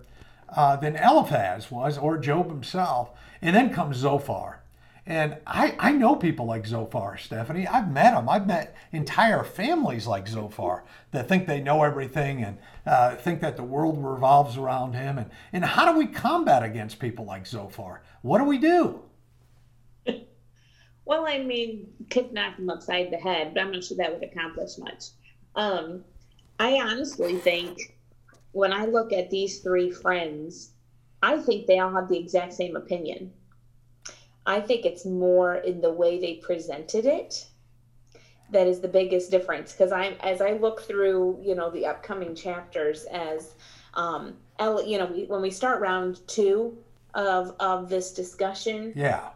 uh, 0.48 0.76
than 0.76 0.96
Eliphaz 0.96 1.70
was, 1.70 1.98
or 1.98 2.18
Job 2.18 2.48
himself. 2.48 3.10
And 3.40 3.54
then 3.54 3.72
comes 3.72 3.98
Zophar. 3.98 4.62
And 5.06 5.38
I, 5.46 5.74
I 5.78 5.92
know 5.92 6.16
people 6.16 6.44
like 6.44 6.66
Zophar, 6.66 7.16
Stephanie. 7.16 7.66
I've 7.66 7.90
met 7.90 8.12
them. 8.12 8.28
I've 8.28 8.46
met 8.46 8.76
entire 8.92 9.42
families 9.42 10.06
like 10.06 10.28
Zophar 10.28 10.84
that 11.12 11.28
think 11.28 11.46
they 11.46 11.60
know 11.60 11.82
everything 11.82 12.44
and 12.44 12.58
uh, 12.84 13.16
think 13.16 13.40
that 13.40 13.56
the 13.56 13.62
world 13.62 14.04
revolves 14.04 14.58
around 14.58 14.92
him. 14.92 15.16
And, 15.16 15.30
and 15.52 15.64
how 15.64 15.90
do 15.90 15.98
we 15.98 16.06
combat 16.06 16.62
against 16.62 16.98
people 16.98 17.24
like 17.24 17.46
Zophar? 17.46 18.02
What 18.20 18.38
do 18.38 18.44
we 18.44 18.58
do? 18.58 19.02
Well, 21.08 21.24
I 21.26 21.38
mean, 21.38 21.88
could 22.10 22.34
knock 22.34 22.58
him 22.58 22.68
upside 22.68 23.10
the 23.10 23.16
head, 23.16 23.54
but 23.54 23.62
I'm 23.62 23.72
not 23.72 23.82
sure 23.82 23.96
that 23.96 24.12
would 24.12 24.22
accomplish 24.30 24.76
much. 24.76 25.04
Um, 25.54 26.04
I 26.58 26.80
honestly 26.80 27.36
think 27.36 27.96
when 28.52 28.72
I 28.72 28.86
look 28.86 29.12
at 29.12 29.30
these 29.30 29.60
three 29.60 29.90
friends, 29.90 30.70
I 31.22 31.38
think 31.38 31.66
they 31.66 31.78
all 31.78 31.92
have 31.92 32.08
the 32.08 32.18
exact 32.18 32.52
same 32.52 32.76
opinion. 32.76 33.32
I 34.46 34.60
think 34.60 34.86
it's 34.86 35.04
more 35.04 35.56
in 35.56 35.80
the 35.80 35.92
way 35.92 36.18
they 36.18 36.34
presented 36.36 37.04
it 37.04 37.46
that 38.50 38.66
is 38.66 38.80
the 38.80 38.88
biggest 38.88 39.30
difference. 39.30 39.72
Because 39.72 39.92
I, 39.92 40.16
as 40.20 40.40
I 40.40 40.52
look 40.52 40.82
through, 40.82 41.38
you 41.42 41.54
know, 41.54 41.70
the 41.70 41.86
upcoming 41.86 42.34
chapters, 42.34 43.04
as 43.04 43.54
um, 43.94 44.36
you 44.58 44.98
know, 44.98 45.06
we, 45.06 45.24
when 45.24 45.42
we 45.42 45.50
start 45.50 45.80
round 45.80 46.26
two 46.26 46.76
of 47.14 47.54
of 47.60 47.88
this 47.88 48.12
discussion, 48.12 48.92
yeah, 48.96 49.30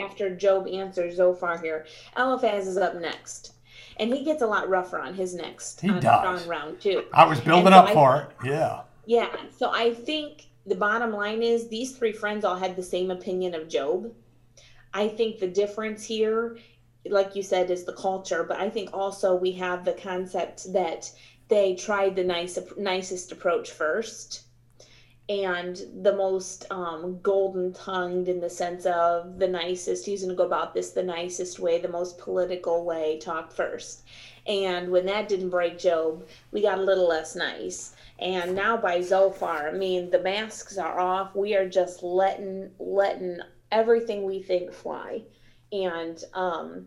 after 0.00 0.34
Job 0.34 0.68
answers 0.68 1.16
Zophar 1.16 1.58
here, 1.58 1.86
Eliphaz 2.16 2.66
is 2.66 2.76
up 2.76 2.94
next. 2.96 3.53
And 3.98 4.12
he 4.12 4.24
gets 4.24 4.42
a 4.42 4.46
lot 4.46 4.68
rougher 4.68 4.98
on 4.98 5.14
his 5.14 5.34
next 5.34 5.80
He 5.80 5.88
on, 5.90 6.00
does. 6.00 6.42
on 6.42 6.48
round 6.48 6.80
two. 6.80 7.04
I 7.12 7.26
was 7.26 7.40
building 7.40 7.66
And 7.72 7.74
so 7.74 7.78
up 7.80 7.88
I- 7.90 7.92
for 7.94 8.16
it. 8.22 8.48
Yeah. 8.48 8.80
Yeah. 9.06 9.28
So 9.56 9.70
I 9.70 9.94
think 9.94 10.46
the 10.66 10.74
bottom 10.74 11.12
line 11.12 11.42
is 11.42 11.68
these 11.68 11.96
three 11.96 12.12
friends 12.12 12.44
all 12.44 12.56
had 12.56 12.74
the 12.76 12.82
same 12.82 13.10
opinion 13.10 13.54
of 13.54 13.68
Job. 13.68 14.12
I 14.94 15.08
think 15.08 15.38
the 15.38 15.46
difference 15.48 16.04
here, 16.04 16.56
like 17.06 17.36
you 17.36 17.42
said, 17.42 17.70
is 17.70 17.84
the 17.84 17.92
culture, 17.92 18.44
but 18.44 18.58
I 18.58 18.70
think 18.70 18.90
also 18.92 19.34
we 19.34 19.52
have 19.52 19.84
the 19.84 19.92
concept 19.92 20.72
that 20.72 21.10
they 21.48 21.74
tried 21.74 22.16
the 22.16 22.24
nice, 22.24 22.58
nicest 22.78 23.30
approach 23.30 23.72
first 23.72 24.43
and 25.28 25.80
the 26.02 26.14
most 26.14 26.66
um, 26.70 27.18
golden 27.22 27.72
tongued 27.72 28.28
in 28.28 28.40
the 28.40 28.50
sense 28.50 28.84
of 28.84 29.38
the 29.38 29.48
nicest, 29.48 30.04
he's 30.04 30.20
going 30.20 30.30
to 30.30 30.36
go 30.36 30.46
about 30.46 30.74
this 30.74 30.90
the 30.90 31.02
nicest 31.02 31.58
way, 31.58 31.80
the 31.80 31.88
most 31.88 32.18
political 32.18 32.84
way, 32.84 33.18
talk 33.18 33.50
first. 33.50 34.02
And 34.46 34.90
when 34.90 35.06
that 35.06 35.28
didn't 35.28 35.48
break 35.48 35.78
Job, 35.78 36.26
we 36.52 36.60
got 36.60 36.78
a 36.78 36.82
little 36.82 37.08
less 37.08 37.34
nice. 37.34 37.96
And 38.18 38.54
now 38.54 38.76
by 38.76 39.00
Zophar, 39.00 39.68
I 39.68 39.72
mean 39.72 40.10
the 40.10 40.22
masks 40.22 40.76
are 40.76 41.00
off. 41.00 41.34
We 41.34 41.56
are 41.56 41.68
just 41.68 42.02
letting 42.02 42.70
letting 42.78 43.38
everything 43.72 44.24
we 44.24 44.42
think 44.42 44.72
fly. 44.72 45.22
And 45.72 46.22
um, 46.34 46.86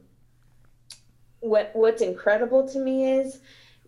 what 1.39 1.72
what's 1.74 2.03
incredible 2.03 2.67
to 2.70 2.79
me 2.79 3.12
is 3.12 3.39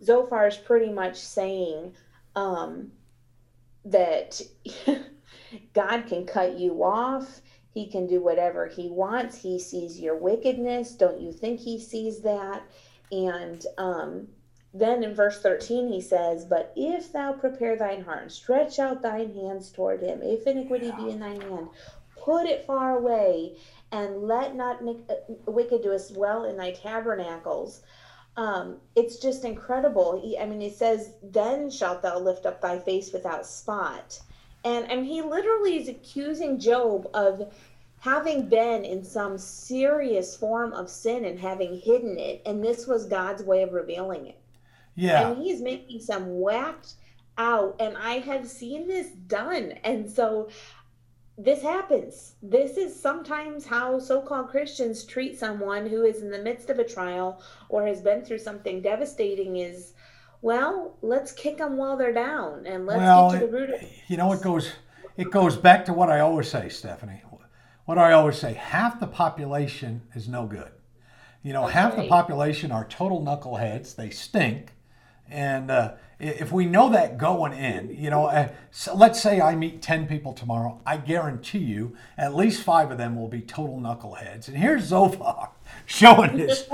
Zophar 0.04 0.48
is 0.48 0.58
pretty 0.58 0.92
much 0.92 1.18
saying 1.18 1.94
um, 2.36 2.92
that 3.92 4.42
God 5.74 6.08
can 6.08 6.26
cut 6.26 6.58
you 6.58 6.84
off. 6.84 7.42
He 7.72 7.88
can 7.88 8.08
do 8.08 8.22
whatever 8.22 8.68
he 8.68 8.90
wants. 8.90 9.38
He 9.38 9.60
sees 9.60 10.00
your 10.00 10.18
wickedness. 10.18 10.96
Don't 10.96 11.22
you 11.22 11.32
think 11.32 11.60
he 11.60 11.80
sees 11.80 12.22
that? 12.22 12.64
And 13.12 13.66
um, 13.78 14.28
then 14.74 15.04
in 15.04 15.16
verse 15.16 15.42
13 15.42 15.92
he 15.92 16.02
says, 16.02 16.46
But 16.46 16.74
if 16.76 17.12
thou 17.12 17.34
prepare 17.34 17.76
thine 17.76 18.04
heart 18.04 18.24
and 18.24 18.32
stretch 18.32 18.80
out 18.80 19.02
thine 19.02 19.34
hands 19.34 19.72
toward 19.72 20.02
him, 20.02 20.22
if 20.22 20.46
iniquity 20.46 20.92
be 20.98 21.10
in 21.10 21.20
thine 21.20 21.42
hand, 21.42 21.70
put 22.16 22.46
it 22.46 22.66
far 22.66 22.98
away, 22.98 23.56
and 23.92 24.24
let 24.24 24.56
not 24.56 24.82
uh, 24.88 25.16
wickedness 25.48 26.10
dwell 26.10 26.44
in 26.46 26.58
thy 26.58 26.72
tabernacles. 26.72 27.82
Um, 28.40 28.78
it's 28.96 29.18
just 29.18 29.44
incredible. 29.44 30.18
He, 30.24 30.40
I 30.40 30.46
mean, 30.46 30.62
it 30.62 30.74
says, 30.74 31.12
Then 31.22 31.70
shalt 31.70 32.02
thou 32.02 32.18
lift 32.18 32.46
up 32.46 32.62
thy 32.62 32.80
face 32.80 33.12
without 33.12 33.46
spot. 33.46 34.18
And, 34.64 34.90
and 34.90 35.06
he 35.06 35.22
literally 35.22 35.76
is 35.76 35.90
accusing 35.90 36.58
Job 36.58 37.10
of 37.14 37.54
having 38.00 38.48
been 38.48 38.86
in 38.86 39.04
some 39.04 39.38
serious 39.38 40.38
form 40.38 40.72
of 40.72 40.90
sin 40.90 41.26
and 41.26 41.38
having 41.38 41.82
hidden 41.82 42.18
it. 42.18 42.42
And 42.46 42.64
this 42.64 42.88
was 42.88 43.08
God's 43.08 43.44
way 43.44 43.62
of 43.62 43.74
revealing 43.74 44.28
it. 44.28 44.40
Yeah. 44.96 45.32
And 45.32 45.44
he's 45.44 45.62
making 45.62 46.00
some 46.00 46.40
whacked 46.40 46.94
out. 47.38 47.76
And 47.82 47.98
I 47.98 48.20
have 48.20 48.48
seen 48.48 48.88
this 48.88 49.10
done. 49.28 49.74
And 49.84 50.10
so 50.10 50.48
this 51.40 51.62
happens. 51.62 52.36
This 52.44 52.76
is 52.76 53.00
sometimes 53.00 53.66
how 53.66 53.98
so 53.98 54.22
called 54.22 54.50
Christians 54.50 55.06
treat 55.06 55.40
someone 55.40 55.88
who 55.88 56.04
is 56.04 56.22
in 56.22 56.32
the 56.32 56.38
midst 56.38 56.70
of 56.70 56.80
a 56.80 56.84
trial 56.84 57.42
or 57.70 57.88
has 57.88 58.02
been 58.02 58.26
through 58.26 58.40
something 58.40 58.82
devastating 58.82 59.56
is, 59.56 59.94
well, 60.42 60.98
let's 61.02 61.32
kick 61.32 61.58
them 61.58 61.78
while 61.78 61.96
they're 61.96 62.14
down 62.14 62.66
and 62.66 62.86
let's 62.86 63.00
well, 63.00 63.32
get 63.32 63.40
to 63.40 63.46
the 63.46 63.52
root 63.52 63.70
of 63.70 63.82
you 64.10 64.18
know, 64.18 64.34
it 64.34 64.42
goes 64.42 64.74
it 65.16 65.32
goes 65.32 65.56
back 65.56 65.86
to 65.86 65.94
what 65.94 66.10
I 66.10 66.20
always 66.20 66.50
say, 66.50 66.68
Stephanie. 66.68 67.24
What 67.86 67.98
I 67.98 68.12
always 68.12 68.38
say: 68.38 68.54
half 68.54 69.00
the 69.00 69.08
population 69.08 70.02
is 70.14 70.28
no 70.28 70.46
good. 70.46 70.72
You 71.42 71.54
know, 71.54 71.62
That's 71.62 71.74
half 71.74 71.96
the 71.96 72.08
population 72.08 72.72
are 72.72 72.86
total 72.86 73.22
knuckleheads. 73.22 73.96
They 73.96 74.10
stink. 74.10 74.74
And 75.30 75.72
uh, 75.72 75.94
if 76.20 76.52
we 76.52 76.66
know 76.66 76.90
that 76.90 77.18
going 77.18 77.54
in, 77.54 77.96
you 77.96 78.10
know, 78.10 78.26
uh, 78.26 78.50
so 78.72 78.94
let's 78.94 79.22
say 79.22 79.40
I 79.40 79.56
meet 79.56 79.82
10 79.82 80.08
people 80.08 80.34
tomorrow, 80.34 80.82
I 80.86 80.98
guarantee 80.98 81.60
you 81.60 81.96
at 82.18 82.36
least 82.36 82.62
five 82.62 82.92
of 82.92 82.98
them 82.98 83.16
will 83.16 83.30
be 83.30 83.42
total 83.42 83.80
knuckleheads. 83.80 84.48
And 84.50 84.58
here's 84.58 84.84
Zophar 84.86 85.52
showing 85.86 86.38
his. 86.38 86.68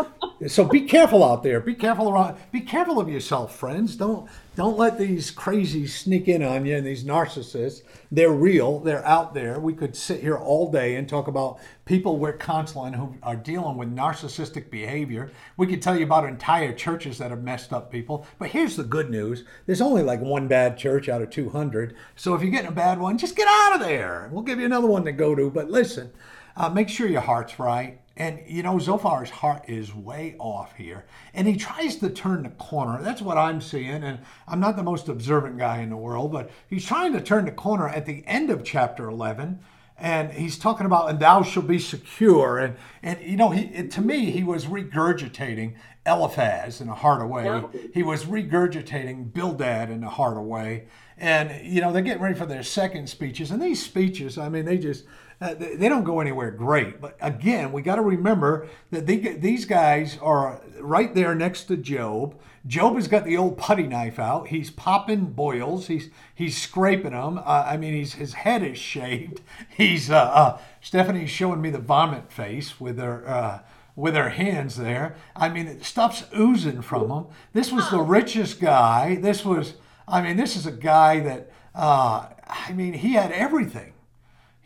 so 0.48 0.66
be 0.66 0.82
careful 0.82 1.24
out 1.24 1.44
there. 1.44 1.60
Be 1.60 1.74
careful 1.74 2.10
around. 2.10 2.38
Be 2.52 2.62
careful 2.62 3.00
of 3.00 3.10
yourself, 3.10 3.56
friends. 3.56 3.96
Don't 3.96 4.30
don't 4.56 4.78
let 4.78 4.98
these 4.98 5.34
crazies 5.34 5.90
sneak 5.90 6.28
in 6.30 6.42
on 6.42 6.66
you 6.66 6.78
and 6.78 6.86
these 6.86 7.04
narcissists. 7.04 7.82
They're 8.10 8.32
real. 8.32 8.80
They're 8.80 9.06
out 9.06 9.34
there. 9.34 9.60
We 9.60 9.74
could 9.74 9.96
sit 9.96 10.22
here 10.22 10.38
all 10.38 10.72
day 10.72 10.96
and 10.96 11.10
talk 11.10 11.28
about 11.28 11.60
people 11.84 12.18
we're 12.18 12.38
counseling 12.38 12.94
who 12.94 13.16
are 13.22 13.36
dealing 13.36 13.76
with 13.76 13.94
narcissistic 13.94 14.70
behavior. 14.70 15.32
We 15.58 15.68
could 15.68 15.82
tell 15.82 15.98
you 15.98 16.06
about 16.06 16.26
entire 16.26 16.72
churches 16.72 17.18
that 17.18 17.32
have 17.32 17.44
messed 17.44 17.74
up 17.74 17.92
people. 17.92 18.26
But 18.40 18.52
here's 18.52 18.76
the 18.76 18.84
good 18.84 19.10
news: 19.10 19.44
there's 19.66 19.82
only 19.82 20.04
like 20.04 20.22
one 20.22 20.48
bad 20.48 20.78
church 20.78 21.10
out 21.10 21.22
of 21.22 21.30
200. 21.30 21.96
So 22.16 22.34
if 22.34 22.42
you're 22.42 22.52
getting 22.52 22.70
a 22.70 22.72
bad 22.72 23.00
one, 23.00 23.18
just 23.18 23.36
get 23.36 23.48
out 23.50 23.76
of 23.76 23.88
there. 23.88 24.30
We'll 24.32 24.44
give 24.44 24.60
you 24.60 24.66
another 24.66 24.88
one 24.88 25.06
to 25.06 25.12
go 25.12 25.36
to. 25.36 25.50
But 25.50 25.70
listen, 25.70 26.12
uh, 26.56 26.70
make 26.70 26.90
sure 26.90 27.08
your 27.08 27.22
heart's 27.22 27.60
right. 27.60 28.00
And 28.18 28.40
you 28.48 28.64
know, 28.64 28.76
Zophar's 28.76 29.30
heart 29.30 29.64
is 29.68 29.94
way 29.94 30.36
off 30.40 30.76
here. 30.76 31.06
And 31.34 31.48
he 31.48 31.58
tries 31.58 31.98
to 31.98 32.10
turn 32.10 32.44
the 32.44 32.50
corner. 32.50 33.02
That's 33.02 33.22
what 33.22 33.38
I'm 33.38 33.60
seeing. 33.60 34.04
And 34.04 34.20
I'm 34.48 34.60
not 34.60 34.78
the 34.78 34.84
most 34.84 35.10
observant 35.10 35.58
guy 35.58 35.80
in 35.82 35.90
the 35.90 35.98
world, 35.98 36.32
but 36.32 36.50
he's 36.70 36.86
trying 36.86 37.14
to 37.14 37.22
turn 37.22 37.46
the 37.46 37.52
corner 37.52 37.90
at 37.90 38.06
the 38.06 38.24
end 38.26 38.50
of 38.50 38.64
chapter 38.64 39.10
11. 39.10 39.60
And 39.98 40.32
he's 40.32 40.58
talking 40.58 40.86
about, 40.86 41.10
and 41.10 41.20
thou 41.20 41.42
shalt 41.42 41.68
be 41.68 41.80
secure. 41.80 42.58
And, 42.58 42.76
and 43.02 43.20
you 43.22 43.38
know, 43.38 43.50
he, 43.50 43.66
it- 43.68 43.92
to 43.92 44.02
me, 44.02 44.32
he 44.32 44.44
was 44.44 44.66
regurgitating 44.66 45.76
Eliphaz 46.06 46.82
in 46.82 46.90
a 46.90 46.96
harder 46.96 47.26
way. 47.26 47.46
Yeah. 47.46 47.68
He 47.94 48.04
was 48.04 48.26
regurgitating 48.26 49.34
Bildad 49.34 49.90
in 49.90 50.04
a 50.04 50.10
harder 50.10 50.42
way. 50.42 50.88
And, 51.18 51.66
you 51.66 51.80
know, 51.82 51.92
they're 51.94 52.02
getting 52.02 52.22
ready 52.22 52.36
for 52.38 52.46
their 52.46 52.62
second 52.64 53.08
speeches. 53.10 53.52
And 53.52 53.62
these 53.62 53.82
speeches, 53.84 54.38
I 54.38 54.50
mean, 54.50 54.66
they 54.66 54.78
just, 54.78 55.06
uh, 55.42 55.54
they, 55.54 55.90
don't 55.90 56.04
go 56.04 56.20
anywhere 56.22 56.52
great. 56.52 57.02
But 57.02 57.18
again, 57.20 57.72
we 57.72 57.82
got 57.82 57.96
to 57.96 58.02
remember 58.02 58.68
that 58.92 59.06
they, 59.06 59.18
these 59.18 59.66
guys 59.66 60.18
are 60.22 60.62
right 60.80 61.14
there 61.14 61.36
next 61.36 61.66
to 61.66 61.78
Job. 61.78 62.40
Job 62.66 62.96
has 62.96 63.08
got 63.08 63.26
the 63.26 63.38
old 63.38 63.58
putty 63.58 63.86
knife 63.86 64.18
out. 64.18 64.48
He's 64.48 64.72
popping 64.72 65.26
boils. 65.26 65.88
He's 65.88 66.10
he's 66.34 66.60
scraping 66.60 67.12
them. 67.12 67.38
Uh, 67.38 67.66
I 67.68 67.78
mean, 67.78 67.94
he's 67.94 68.14
his 68.14 68.34
head 68.34 68.64
is 68.64 68.78
shaved. 68.78 69.42
He's 69.78 70.10
uh, 70.10 70.16
uh, 70.16 70.60
Stephanie's 70.82 71.30
showing 71.30 71.62
me 71.62 71.70
the 71.70 71.80
vomit 71.80 72.32
face 72.32 72.80
with 72.80 72.98
her 72.98 73.28
uh, 73.28 73.60
with 73.96 74.16
her 74.16 74.30
hands 74.30 74.78
there. 74.78 75.16
I 75.36 75.50
mean, 75.50 75.82
stuff's 75.82 76.26
oozing 76.36 76.82
from 76.82 77.12
him. 77.12 77.26
This 77.54 77.72
was 77.72 77.90
the 77.92 78.02
richest 78.02 78.60
guy. 78.60 79.16
This 79.16 79.46
was. 79.46 79.76
I 80.08 80.22
mean, 80.22 80.38
this 80.38 80.56
is 80.56 80.66
a 80.66 80.72
guy 80.72 81.20
that. 81.20 81.52
Uh, 81.76 82.30
I 82.48 82.72
mean, 82.74 82.94
he 82.94 83.14
had 83.14 83.32
everything. 83.32 83.95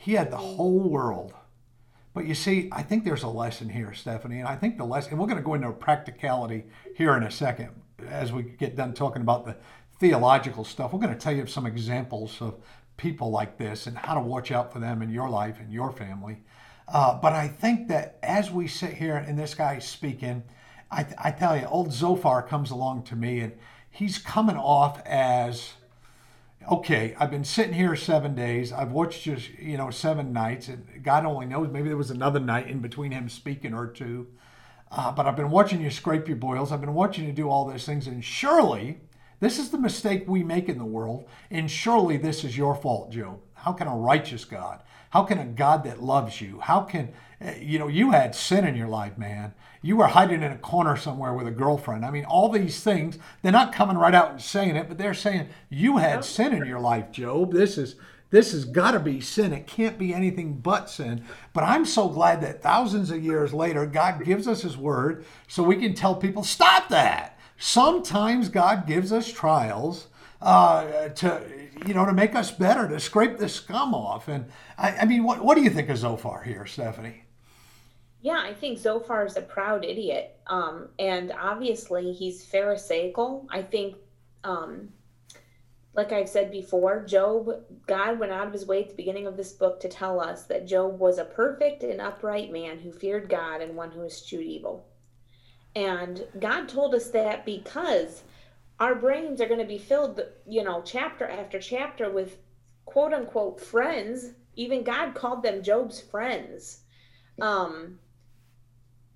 He 0.01 0.13
had 0.13 0.31
the 0.31 0.37
whole 0.37 0.79
world. 0.79 1.33
But 2.13 2.25
you 2.25 2.33
see, 2.33 2.69
I 2.71 2.83
think 2.83 3.03
there's 3.03 3.23
a 3.23 3.27
lesson 3.27 3.67
here, 3.67 3.93
Stephanie, 3.93 4.39
and 4.39 4.47
I 4.47 4.55
think 4.55 4.77
the 4.77 4.85
lesson, 4.85 5.11
and 5.11 5.19
we're 5.19 5.27
going 5.27 5.39
to 5.39 5.43
go 5.43 5.55
into 5.55 5.69
practicality 5.71 6.63
here 6.95 7.17
in 7.17 7.23
a 7.23 7.29
second 7.29 7.69
as 8.07 8.31
we 8.31 8.43
get 8.43 8.77
done 8.77 8.93
talking 8.93 9.21
about 9.21 9.45
the 9.45 9.57
theological 9.99 10.63
stuff. 10.63 10.93
We're 10.93 11.01
going 11.01 11.13
to 11.13 11.19
tell 11.19 11.35
you 11.35 11.45
some 11.47 11.65
examples 11.65 12.41
of 12.41 12.55
people 12.95 13.29
like 13.29 13.57
this 13.57 13.87
and 13.87 13.97
how 13.97 14.13
to 14.13 14.21
watch 14.21 14.53
out 14.53 14.71
for 14.71 14.79
them 14.79 15.01
in 15.01 15.09
your 15.09 15.29
life 15.29 15.59
and 15.59 15.69
your 15.69 15.91
family. 15.91 16.37
Uh, 16.87 17.19
but 17.19 17.33
I 17.33 17.49
think 17.49 17.89
that 17.89 18.19
as 18.23 18.49
we 18.49 18.69
sit 18.69 18.93
here 18.93 19.17
and 19.17 19.37
this 19.37 19.53
guy's 19.53 19.85
speaking, 19.85 20.43
I, 20.89 21.05
I 21.17 21.31
tell 21.31 21.57
you, 21.57 21.65
old 21.65 21.91
Zophar 21.91 22.41
comes 22.41 22.71
along 22.71 23.03
to 23.03 23.17
me 23.17 23.41
and 23.41 23.51
he's 23.91 24.17
coming 24.17 24.55
off 24.55 25.05
as 25.05 25.73
okay, 26.71 27.15
I've 27.19 27.31
been 27.31 27.43
sitting 27.43 27.73
here 27.73 27.95
seven 27.95 28.35
days. 28.35 28.71
I've 28.71 28.91
watched 28.91 29.25
you, 29.25 29.37
you 29.57 29.77
know, 29.77 29.89
seven 29.89 30.31
nights, 30.31 30.67
and 30.67 31.03
God 31.03 31.25
only 31.25 31.45
knows. 31.45 31.69
Maybe 31.71 31.87
there 31.87 31.97
was 31.97 32.11
another 32.11 32.39
night 32.39 32.67
in 32.67 32.79
between 32.79 33.11
him 33.11 33.29
speaking 33.29 33.73
or 33.73 33.87
two. 33.87 34.27
Uh, 34.91 35.11
but 35.11 35.25
I've 35.25 35.35
been 35.35 35.51
watching 35.51 35.81
you 35.81 35.91
scrape 35.91 36.27
your 36.27 36.37
boils. 36.37 36.71
I've 36.71 36.81
been 36.81 36.93
watching 36.93 37.25
you 37.25 37.33
do 37.33 37.49
all 37.49 37.65
those 37.65 37.85
things, 37.85 38.07
and 38.07 38.23
surely 38.23 39.01
this 39.39 39.59
is 39.59 39.69
the 39.69 39.77
mistake 39.77 40.25
we 40.27 40.43
make 40.43 40.67
in 40.67 40.77
the 40.77 40.85
world. 40.85 41.25
And 41.51 41.69
surely 41.69 42.17
this 42.17 42.43
is 42.43 42.57
your 42.57 42.75
fault, 42.75 43.11
Job. 43.11 43.39
How 43.53 43.73
can 43.73 43.87
a 43.87 43.95
righteous 43.95 44.45
God? 44.45 44.81
How 45.09 45.23
can 45.23 45.39
a 45.39 45.45
God 45.45 45.83
that 45.83 46.03
loves 46.03 46.39
you? 46.41 46.59
How 46.59 46.81
can 46.81 47.09
uh, 47.43 47.53
you 47.59 47.79
know 47.79 47.87
you 47.87 48.11
had 48.11 48.35
sin 48.35 48.65
in 48.65 48.75
your 48.75 48.87
life, 48.87 49.17
man? 49.17 49.53
You 49.81 49.97
were 49.97 50.07
hiding 50.07 50.43
in 50.43 50.51
a 50.51 50.57
corner 50.57 50.97
somewhere 50.97 51.33
with 51.33 51.47
a 51.47 51.51
girlfriend. 51.51 52.05
I 52.05 52.11
mean, 52.11 52.25
all 52.25 52.49
these 52.49 52.81
things, 52.81 53.17
they're 53.41 53.51
not 53.51 53.73
coming 53.73 53.97
right 53.97 54.13
out 54.13 54.31
and 54.31 54.41
saying 54.41 54.75
it, 54.75 54.89
but 54.89 54.97
they're 54.97 55.13
saying 55.13 55.47
you 55.69 55.97
had 55.97 56.25
sin 56.25 56.53
in 56.53 56.65
your 56.65 56.81
life, 56.81 57.11
Job. 57.11 57.53
This 57.53 57.77
is 57.77 57.95
this 58.29 58.51
has 58.51 58.65
got 58.65 58.91
to 58.91 58.99
be 58.99 59.21
sin. 59.21 59.53
It 59.53 59.65
can't 59.65 59.97
be 59.97 60.13
anything 60.13 60.59
but 60.59 60.89
sin. 60.89 61.23
But 61.53 61.63
I'm 61.63 61.85
so 61.85 62.09
glad 62.09 62.41
that 62.41 62.61
thousands 62.61 63.09
of 63.09 63.23
years 63.23 63.53
later, 63.53 63.85
God 63.87 64.23
gives 64.23 64.47
us 64.47 64.61
His 64.61 64.77
word 64.77 65.25
so 65.47 65.63
we 65.63 65.77
can 65.77 65.95
tell 65.95 66.15
people, 66.15 66.43
stop 66.43 66.89
that. 66.89 67.39
Sometimes 67.57 68.49
God 68.49 68.85
gives 68.85 69.11
us 69.11 69.31
trials 69.31 70.07
uh, 70.41 71.09
to, 71.09 71.41
you 71.85 71.93
know, 71.93 72.05
to 72.05 72.13
make 72.13 72.35
us 72.35 72.51
better, 72.51 72.87
to 72.87 72.99
scrape 72.99 73.37
the 73.37 73.49
scum 73.49 73.93
off. 73.93 74.27
And 74.27 74.45
I, 74.77 74.91
I 74.91 75.05
mean, 75.05 75.23
what, 75.23 75.43
what 75.43 75.55
do 75.55 75.63
you 75.63 75.69
think 75.69 75.89
of 75.89 75.97
Zophar 75.97 76.43
here, 76.43 76.65
Stephanie? 76.65 77.23
Yeah, 78.21 78.41
I 78.41 78.53
think 78.53 78.77
Zophar 78.79 79.25
is 79.25 79.37
a 79.37 79.41
proud 79.41 79.85
idiot. 79.85 80.37
Um, 80.47 80.89
and 80.97 81.31
obviously 81.31 82.11
he's 82.11 82.45
Pharisaical. 82.45 83.47
I 83.49 83.61
think, 83.61 83.95
um, 84.43 84.89
like 85.93 86.11
I've 86.11 86.29
said 86.29 86.51
before, 86.51 87.03
Job, 87.05 87.49
God 87.87 88.19
went 88.19 88.31
out 88.31 88.47
of 88.47 88.53
his 88.53 88.65
way 88.65 88.83
at 88.83 88.89
the 88.89 88.95
beginning 88.95 89.25
of 89.25 89.37
this 89.37 89.53
book 89.53 89.79
to 89.81 89.89
tell 89.89 90.19
us 90.19 90.43
that 90.43 90.67
Job 90.67 90.99
was 90.99 91.17
a 91.17 91.25
perfect 91.25 91.83
and 91.83 91.99
upright 91.99 92.51
man 92.51 92.79
who 92.79 92.91
feared 92.91 93.29
God 93.29 93.61
and 93.61 93.75
one 93.75 93.91
who 93.91 94.05
eschewed 94.05 94.45
evil. 94.45 94.85
And 95.75 96.25
God 96.39 96.67
told 96.67 96.95
us 96.95 97.09
that 97.11 97.45
because 97.45 98.23
our 98.79 98.95
brains 98.95 99.41
are 99.41 99.47
going 99.47 99.59
to 99.59 99.65
be 99.65 99.77
filled, 99.77 100.21
you 100.47 100.63
know, 100.63 100.81
chapter 100.85 101.27
after 101.27 101.59
chapter 101.59 102.09
with 102.09 102.37
quote 102.85 103.13
unquote 103.13 103.59
friends. 103.59 104.33
Even 104.55 104.83
God 104.83 105.15
called 105.15 105.43
them 105.43 105.63
Job's 105.63 105.99
friends. 105.99 106.81
Um, 107.41 107.99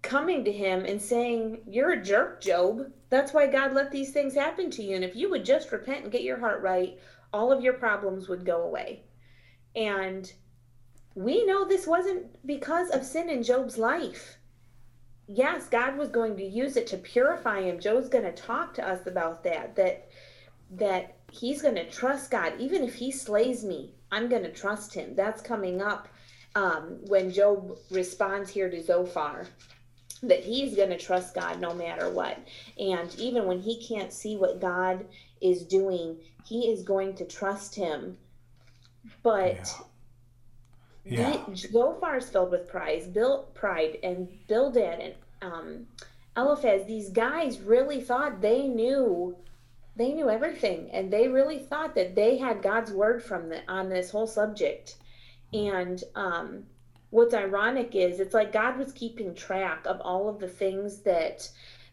coming 0.01 0.43
to 0.45 0.51
him 0.51 0.85
and 0.85 1.01
saying, 1.01 1.61
You're 1.67 1.93
a 1.93 2.03
jerk, 2.03 2.41
Job. 2.41 2.91
That's 3.09 3.33
why 3.33 3.47
God 3.47 3.73
let 3.73 3.91
these 3.91 4.11
things 4.11 4.35
happen 4.35 4.69
to 4.71 4.83
you. 4.83 4.95
And 4.95 5.03
if 5.03 5.15
you 5.15 5.29
would 5.29 5.45
just 5.45 5.71
repent 5.71 6.03
and 6.03 6.11
get 6.11 6.23
your 6.23 6.39
heart 6.39 6.61
right, 6.61 6.99
all 7.31 7.51
of 7.51 7.63
your 7.63 7.73
problems 7.73 8.29
would 8.29 8.45
go 8.45 8.61
away. 8.63 9.03
And 9.75 10.31
we 11.15 11.45
know 11.45 11.65
this 11.65 11.87
wasn't 11.87 12.45
because 12.45 12.89
of 12.89 13.05
sin 13.05 13.29
in 13.29 13.43
Job's 13.43 13.77
life. 13.77 14.37
Yes, 15.33 15.67
God 15.67 15.97
was 15.97 16.09
going 16.09 16.37
to 16.37 16.43
use 16.43 16.77
it 16.77 16.87
to 16.87 16.97
purify 16.97 17.61
him. 17.61 17.79
Job's 17.79 18.09
going 18.09 18.25
to 18.25 18.31
talk 18.31 18.73
to 18.75 18.87
us 18.87 19.07
about 19.07 19.43
that. 19.43 19.75
That 19.75 20.09
that 20.71 21.15
he's 21.31 21.61
going 21.61 21.75
to 21.75 21.89
trust 21.89 22.31
God, 22.31 22.53
even 22.59 22.83
if 22.83 22.95
he 22.95 23.11
slays 23.11 23.63
me. 23.63 23.93
I'm 24.11 24.29
going 24.29 24.43
to 24.43 24.51
trust 24.51 24.93
him. 24.93 25.15
That's 25.15 25.41
coming 25.41 25.81
up 25.81 26.07
um, 26.55 26.99
when 27.07 27.31
Job 27.31 27.77
responds 27.89 28.49
here 28.49 28.69
to 28.69 28.81
Zophar 28.81 29.47
that 30.23 30.43
he's 30.43 30.75
going 30.75 30.89
to 30.89 30.97
trust 30.97 31.35
God 31.35 31.59
no 31.59 31.73
matter 31.73 32.09
what. 32.09 32.37
And 32.79 33.13
even 33.19 33.45
when 33.45 33.59
he 33.59 33.85
can't 33.85 34.13
see 34.13 34.37
what 34.37 34.61
God 34.61 35.05
is 35.41 35.63
doing, 35.63 36.17
he 36.45 36.71
is 36.71 36.83
going 36.83 37.15
to 37.15 37.25
trust 37.25 37.75
him. 37.75 38.17
But 39.21 39.75
yeah. 41.03 41.37
yeah. 41.47 41.55
Zophar 41.55 42.17
is 42.17 42.29
filled 42.29 42.51
with 42.51 42.69
pride, 42.69 43.13
built 43.13 43.53
pride, 43.53 43.97
and 44.01 44.29
Bildad 44.47 44.99
and 44.99 45.13
um, 45.43 45.87
Eliphaz. 46.35 46.85
These 46.85 47.09
guys 47.09 47.59
really 47.59 48.01
thought 48.01 48.41
they 48.41 48.67
knew, 48.67 49.35
they 49.95 50.13
knew 50.13 50.29
everything, 50.29 50.89
and 50.91 51.11
they 51.11 51.27
really 51.27 51.59
thought 51.59 51.95
that 51.95 52.15
they 52.15 52.37
had 52.37 52.61
God's 52.61 52.91
word 52.91 53.23
from 53.23 53.49
the 53.49 53.61
on 53.67 53.89
this 53.89 54.09
whole 54.09 54.27
subject. 54.27 54.95
And 55.53 56.03
um, 56.15 56.63
what's 57.11 57.33
ironic 57.33 57.95
is 57.95 58.19
it's 58.19 58.33
like 58.33 58.51
God 58.51 58.77
was 58.77 58.91
keeping 58.91 59.35
track 59.35 59.85
of 59.85 60.01
all 60.01 60.27
of 60.27 60.39
the 60.39 60.47
things 60.47 61.01
that 61.01 61.47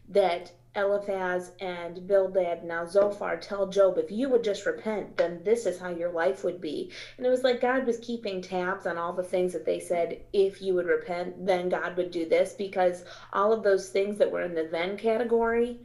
that 0.09 0.51
Eliphaz 0.75 1.51
and 1.59 2.07
Bildad, 2.07 2.63
now 2.63 2.85
Zophar, 2.85 3.37
tell 3.37 3.67
Job, 3.67 3.97
if 3.97 4.09
you 4.09 4.29
would 4.29 4.43
just 4.43 4.65
repent, 4.65 5.17
then 5.17 5.41
this 5.43 5.65
is 5.65 5.79
how 5.79 5.89
your 5.89 6.11
life 6.11 6.43
would 6.43 6.61
be. 6.61 6.91
And 7.17 7.25
it 7.25 7.29
was 7.29 7.43
like 7.43 7.59
God 7.59 7.85
was 7.85 7.99
keeping 7.99 8.41
tabs 8.41 8.87
on 8.87 8.97
all 8.97 9.11
the 9.11 9.23
things 9.23 9.51
that 9.53 9.65
they 9.65 9.79
said, 9.79 10.21
if 10.31 10.61
you 10.61 10.73
would 10.73 10.85
repent, 10.85 11.45
then 11.45 11.67
God 11.67 11.97
would 11.97 12.11
do 12.11 12.27
this, 12.27 12.53
because 12.53 13.03
all 13.33 13.51
of 13.51 13.63
those 13.63 13.89
things 13.89 14.17
that 14.17 14.31
were 14.31 14.43
in 14.43 14.55
the 14.55 14.69
then 14.71 14.97
category, 14.97 15.79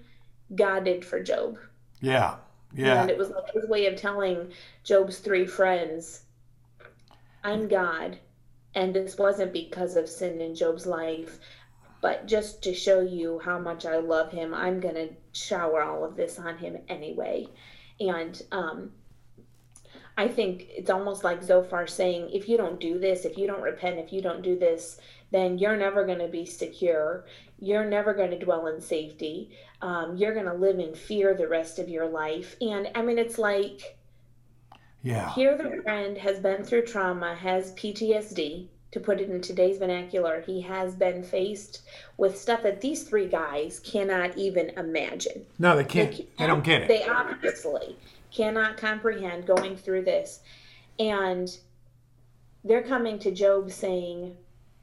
God 0.55 0.85
did 0.85 1.05
for 1.05 1.21
Job. 1.23 1.59
Yeah. 2.01 2.37
Yeah. 2.73 3.03
And 3.03 3.11
it 3.11 3.19
was 3.19 3.31
like 3.31 3.53
his 3.55 3.69
way 3.69 3.87
of 3.87 3.97
telling 3.97 4.53
Job's 4.85 5.19
three 5.19 5.47
friends, 5.47 6.23
I'm 7.43 7.67
God 7.67 8.19
and 8.77 8.95
this 8.95 9.17
wasn't 9.17 9.53
because 9.53 9.97
of 9.97 10.09
sin 10.09 10.41
in 10.41 10.55
Job's 10.55 10.87
life, 10.87 11.41
but 12.07 12.25
just 12.27 12.63
to 12.63 12.73
show 12.73 13.01
you 13.01 13.41
how 13.41 13.59
much 13.59 13.85
I 13.85 13.97
love 13.97 14.31
him, 14.31 14.55
I'm 14.55 14.79
going 14.79 14.95
to 14.95 15.09
shower 15.33 15.83
all 15.83 16.05
of 16.05 16.15
this 16.15 16.39
on 16.39 16.57
him 16.57 16.79
anyway. 16.89 17.49
And 17.99 18.41
um, 18.53 18.93
I 20.17 20.29
think 20.29 20.69
it's 20.69 20.89
almost 20.89 21.25
like 21.25 21.43
Zophar 21.43 21.89
saying, 21.89 22.31
if 22.33 22.49
you 22.49 22.59
don't 22.59 22.79
do 22.79 23.01
this, 23.01 23.25
if 23.25 23.37
you 23.37 23.49
don't 23.49 23.61
repent, 23.61 23.99
if 23.99 24.13
you 24.13 24.23
don't 24.23 24.43
do 24.43 24.57
this, 24.57 25.01
then 25.33 25.59
you're 25.59 25.77
never 25.77 26.07
going 26.07 26.21
to 26.21 26.29
be 26.29 26.47
secure. 26.47 27.25
You're 27.59 27.85
never 27.85 28.15
going 28.15 28.31
to 28.31 28.39
dwell 28.39 28.69
in 28.69 28.81
safety. 28.81 29.51
Um, 29.83 30.17
you're 30.17 30.35
going 30.35 30.47
to 30.47 30.55
live 30.55 30.79
in 30.79 30.95
fear 30.95 31.35
the 31.35 31.49
rest 31.49 31.81
of 31.81 31.89
your 31.89 32.07
life. 32.07 32.55
And 32.61 32.89
I 32.95 33.03
mean, 33.03 33.19
it's 33.19 33.37
like, 33.37 33.99
yeah. 35.03 35.35
Here, 35.35 35.59
the 35.59 35.83
friend 35.83 36.17
has 36.19 36.39
been 36.39 36.63
through 36.63 36.87
trauma, 36.87 37.35
has 37.35 37.73
PTSD, 37.75 38.69
to 38.97 39.01
put 39.01 39.21
it 39.21 39.29
in 39.29 39.43
today's 39.43 39.77
vernacular. 39.77 40.41
He 40.41 40.63
has 40.63 40.95
been 40.95 41.23
faced 41.23 41.83
with 42.17 42.39
stuff 42.39 42.63
that 42.63 42.81
these 42.81 43.03
three 43.03 43.29
guys 43.29 43.79
cannot 43.79 44.39
even 44.39 44.71
imagine. 44.71 45.45
No, 45.59 45.77
they 45.77 45.85
can't. 45.85 46.17
They, 46.17 46.27
they 46.39 46.47
don't 46.47 46.65
get 46.65 46.81
it. 46.81 46.89
They 46.89 47.05
obviously 47.05 47.99
cannot 48.33 48.79
comprehend 48.79 49.47
going 49.47 49.77
through 49.77 50.05
this. 50.05 50.41
And 50.99 51.55
they're 52.65 52.83
coming 52.83 53.19
to 53.19 53.31
Job 53.31 53.71
saying, 53.71 54.35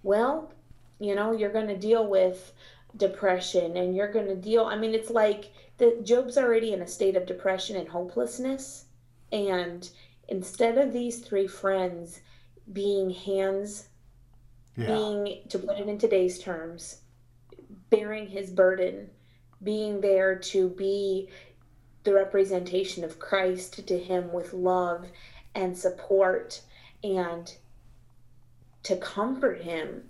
Well, 0.04 0.54
you 1.00 1.16
know, 1.16 1.32
you're 1.32 1.52
going 1.52 1.68
to 1.68 1.78
deal 1.78 2.08
with 2.08 2.54
depression 2.96 3.78
and 3.78 3.96
you're 3.96 4.12
going 4.12 4.28
to 4.28 4.36
deal. 4.36 4.66
I 4.66 4.78
mean, 4.78 4.94
it's 4.94 5.10
like 5.10 5.52
the 5.80 5.98
Job's 6.04 6.38
already 6.38 6.72
in 6.74 6.84
a 6.84 6.88
state 6.88 7.16
of 7.16 7.26
depression 7.26 7.78
and 7.78 7.90
hopelessness. 7.90 8.86
And 9.32 9.90
instead 10.28 10.78
of 10.78 10.94
these 10.94 11.22
three 11.22 11.48
friends 11.48 12.22
being 12.72 13.10
hands, 13.10 13.88
yeah. 14.76 14.88
being, 14.88 15.40
to 15.50 15.60
put 15.60 15.80
it 15.80 15.88
in 15.88 15.98
today's 15.98 16.40
terms, 16.40 17.02
bearing 17.90 18.28
his 18.28 18.50
burden, 18.50 19.10
being 19.64 20.02
there 20.02 20.36
to 20.36 20.70
be 20.70 21.30
the 22.04 22.14
representation 22.14 23.04
of 23.04 23.20
Christ 23.20 23.88
to 23.88 23.98
him 23.98 24.32
with 24.34 24.54
love 24.54 25.08
and 25.56 25.78
support 25.78 26.62
and 27.04 27.54
to 28.84 28.98
comfort 28.98 29.62
him. 29.62 30.04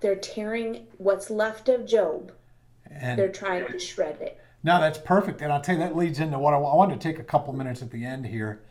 They're 0.00 0.16
tearing 0.16 0.86
what's 0.98 1.30
left 1.30 1.68
of 1.68 1.86
Job. 1.86 2.32
And 2.90 3.18
they're 3.18 3.28
trying 3.28 3.66
to 3.70 3.78
shred 3.78 4.20
it. 4.20 4.40
No, 4.64 4.80
that's 4.80 4.98
perfect. 4.98 5.42
And 5.42 5.52
I'll 5.52 5.60
tell 5.60 5.76
you, 5.76 5.80
that 5.82 5.96
leads 5.96 6.18
into 6.18 6.38
what 6.38 6.54
I, 6.54 6.56
I 6.56 6.74
want 6.74 6.90
to 6.92 6.98
take 6.98 7.18
a 7.18 7.24
couple 7.24 7.52
minutes 7.52 7.82
at 7.82 7.90
the 7.90 8.04
end 8.04 8.26
here 8.26 8.62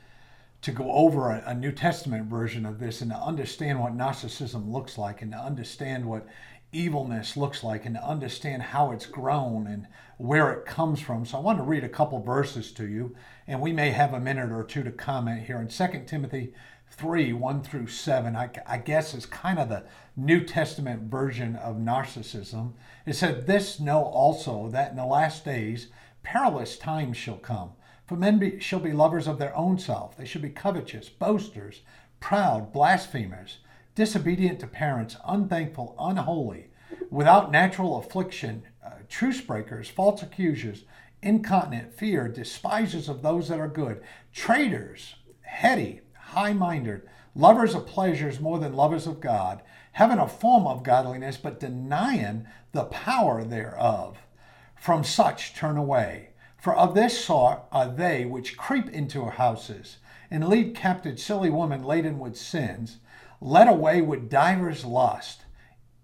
to 0.61 0.71
go 0.71 0.91
over 0.91 1.29
a, 1.29 1.43
a, 1.47 1.53
New 1.53 1.71
Testament 1.71 2.27
version 2.27 2.65
of 2.65 2.79
this 2.79 3.01
and 3.01 3.11
to 3.11 3.17
understand 3.17 3.79
what 3.79 3.95
narcissism 3.95 4.71
looks 4.71 4.97
like 4.97 5.21
and 5.21 5.31
to 5.31 5.37
understand 5.37 6.05
what 6.05 6.27
evilness 6.71 7.37
looks 7.37 7.63
like 7.63 7.85
and 7.85 7.95
to 7.95 8.03
understand 8.03 8.61
how 8.61 8.91
it's 8.91 9.05
grown 9.05 9.67
and 9.67 9.87
where 10.17 10.51
it 10.51 10.65
comes 10.65 10.99
from. 10.99 11.25
So 11.25 11.37
I 11.37 11.41
want 11.41 11.59
to 11.59 11.63
read 11.63 11.83
a 11.83 11.89
couple 11.89 12.19
verses 12.21 12.71
to 12.73 12.87
you, 12.87 13.15
and 13.45 13.61
we 13.61 13.71
may 13.71 13.91
have 13.91 14.13
a 14.13 14.19
minute 14.19 14.51
or 14.51 14.63
two 14.63 14.83
to 14.83 14.91
comment 14.91 15.45
here. 15.45 15.59
In 15.59 15.67
2 15.67 16.03
Timothy 16.05 16.53
3 16.89 17.33
1 17.33 17.63
through 17.63 17.87
7, 17.87 18.35
I, 18.35 18.49
I 18.65 18.77
guess 18.77 19.13
is 19.13 19.25
kind 19.25 19.59
of 19.59 19.69
the 19.69 19.85
New 20.15 20.43
Testament 20.43 21.03
version 21.03 21.55
of 21.55 21.77
narcissism. 21.77 22.73
It 23.05 23.13
said, 23.13 23.45
This 23.45 23.79
know 23.79 24.03
also 24.03 24.69
that 24.69 24.91
in 24.91 24.97
the 24.97 25.05
last 25.05 25.45
days 25.45 25.87
perilous 26.23 26.77
times 26.77 27.15
shall 27.15 27.37
come 27.37 27.71
for 28.07 28.15
men 28.15 28.39
be, 28.39 28.59
shall 28.59 28.79
be 28.79 28.93
lovers 28.93 29.27
of 29.27 29.37
their 29.37 29.55
own 29.55 29.77
self. 29.77 30.15
They 30.15 30.25
shall 30.25 30.41
be 30.41 30.49
covetous, 30.49 31.09
boasters, 31.09 31.81
proud, 32.19 32.71
blasphemers, 32.71 33.57
disobedient 33.95 34.61
to 34.61 34.67
parents, 34.67 35.17
unthankful, 35.27 35.95
unholy, 35.99 36.69
without 37.09 37.51
natural 37.51 37.97
affliction, 37.97 38.63
uh, 38.85 38.91
truce 39.09 39.41
breakers, 39.41 39.89
false 39.89 40.23
accusers, 40.23 40.85
incontinent, 41.21 41.93
fear, 41.93 42.29
despisers 42.29 43.09
of 43.09 43.21
those 43.21 43.49
that 43.49 43.59
are 43.59 43.67
good, 43.67 44.01
traitors, 44.33 45.15
heady, 45.41 46.01
high 46.13 46.53
minded, 46.53 47.01
lovers 47.35 47.75
of 47.75 47.85
pleasures 47.85 48.39
more 48.39 48.59
than 48.59 48.73
lovers 48.73 49.05
of 49.05 49.19
God, 49.19 49.61
having 49.93 50.19
a 50.19 50.27
form 50.27 50.65
of 50.65 50.83
godliness, 50.83 51.37
but 51.37 51.59
denying 51.59 52.45
the 52.71 52.85
power 52.85 53.43
thereof. 53.43 54.17
From 54.75 55.03
such 55.03 55.55
turn 55.55 55.75
away. 55.75 56.26
For 56.57 56.75
of 56.75 56.95
this 56.95 57.23
sort 57.23 57.61
are 57.71 57.89
they 57.89 58.25
which 58.25 58.57
creep 58.57 58.89
into 58.89 59.25
houses, 59.25 59.97
and 60.29 60.47
lead 60.47 60.75
captive 60.75 61.19
silly 61.19 61.49
women 61.49 61.83
laden 61.83 62.19
with 62.19 62.35
sins, 62.35 62.97
led 63.39 63.67
away 63.67 64.01
with 64.01 64.29
divers 64.29 64.83
lust, 64.83 65.41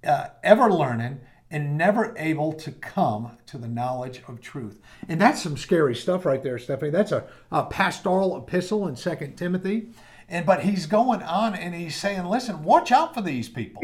uh, 0.06 0.28
ever 0.44 0.72
learning, 0.72 1.22
and 1.50 1.78
never 1.78 2.16
able 2.18 2.52
to 2.54 2.72
come 2.72 3.38
to 3.46 3.58
the 3.58 3.68
knowledge 3.68 4.22
of 4.28 4.42
truth. 4.42 4.82
And 5.08 5.22
that's 5.22 5.44
some 5.44 5.58
scary 5.58 5.96
stuff 5.96 6.26
right 6.26 6.42
there, 6.42 6.58
Stephanie. 6.58 6.92
That's 6.92 7.12
a, 7.12 7.28
a 7.52 7.66
pastoral 7.66 8.38
epistle 8.38 8.88
in 8.88 8.96
Second 8.96 9.36
Timothy. 9.36 9.90
And 10.30 10.46
but 10.46 10.62
he's 10.64 10.86
going 10.88 11.22
on 11.22 11.54
and 11.54 11.76
he's 11.76 11.96
saying, 11.96 12.26
listen, 12.26 12.64
watch 12.64 12.92
out 12.92 13.14
for 13.14 13.22
these 13.22 13.50
people. 13.50 13.84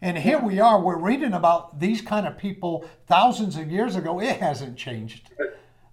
And 0.00 0.16
here 0.16 0.38
we 0.38 0.60
are, 0.60 0.80
we're 0.80 0.96
reading 0.96 1.34
about 1.34 1.78
these 1.78 2.00
kind 2.00 2.26
of 2.26 2.38
people 2.38 2.88
thousands 3.06 3.56
of 3.56 3.70
years 3.70 3.96
ago. 3.96 4.18
It 4.18 4.40
hasn't 4.40 4.78
changed. 4.78 5.28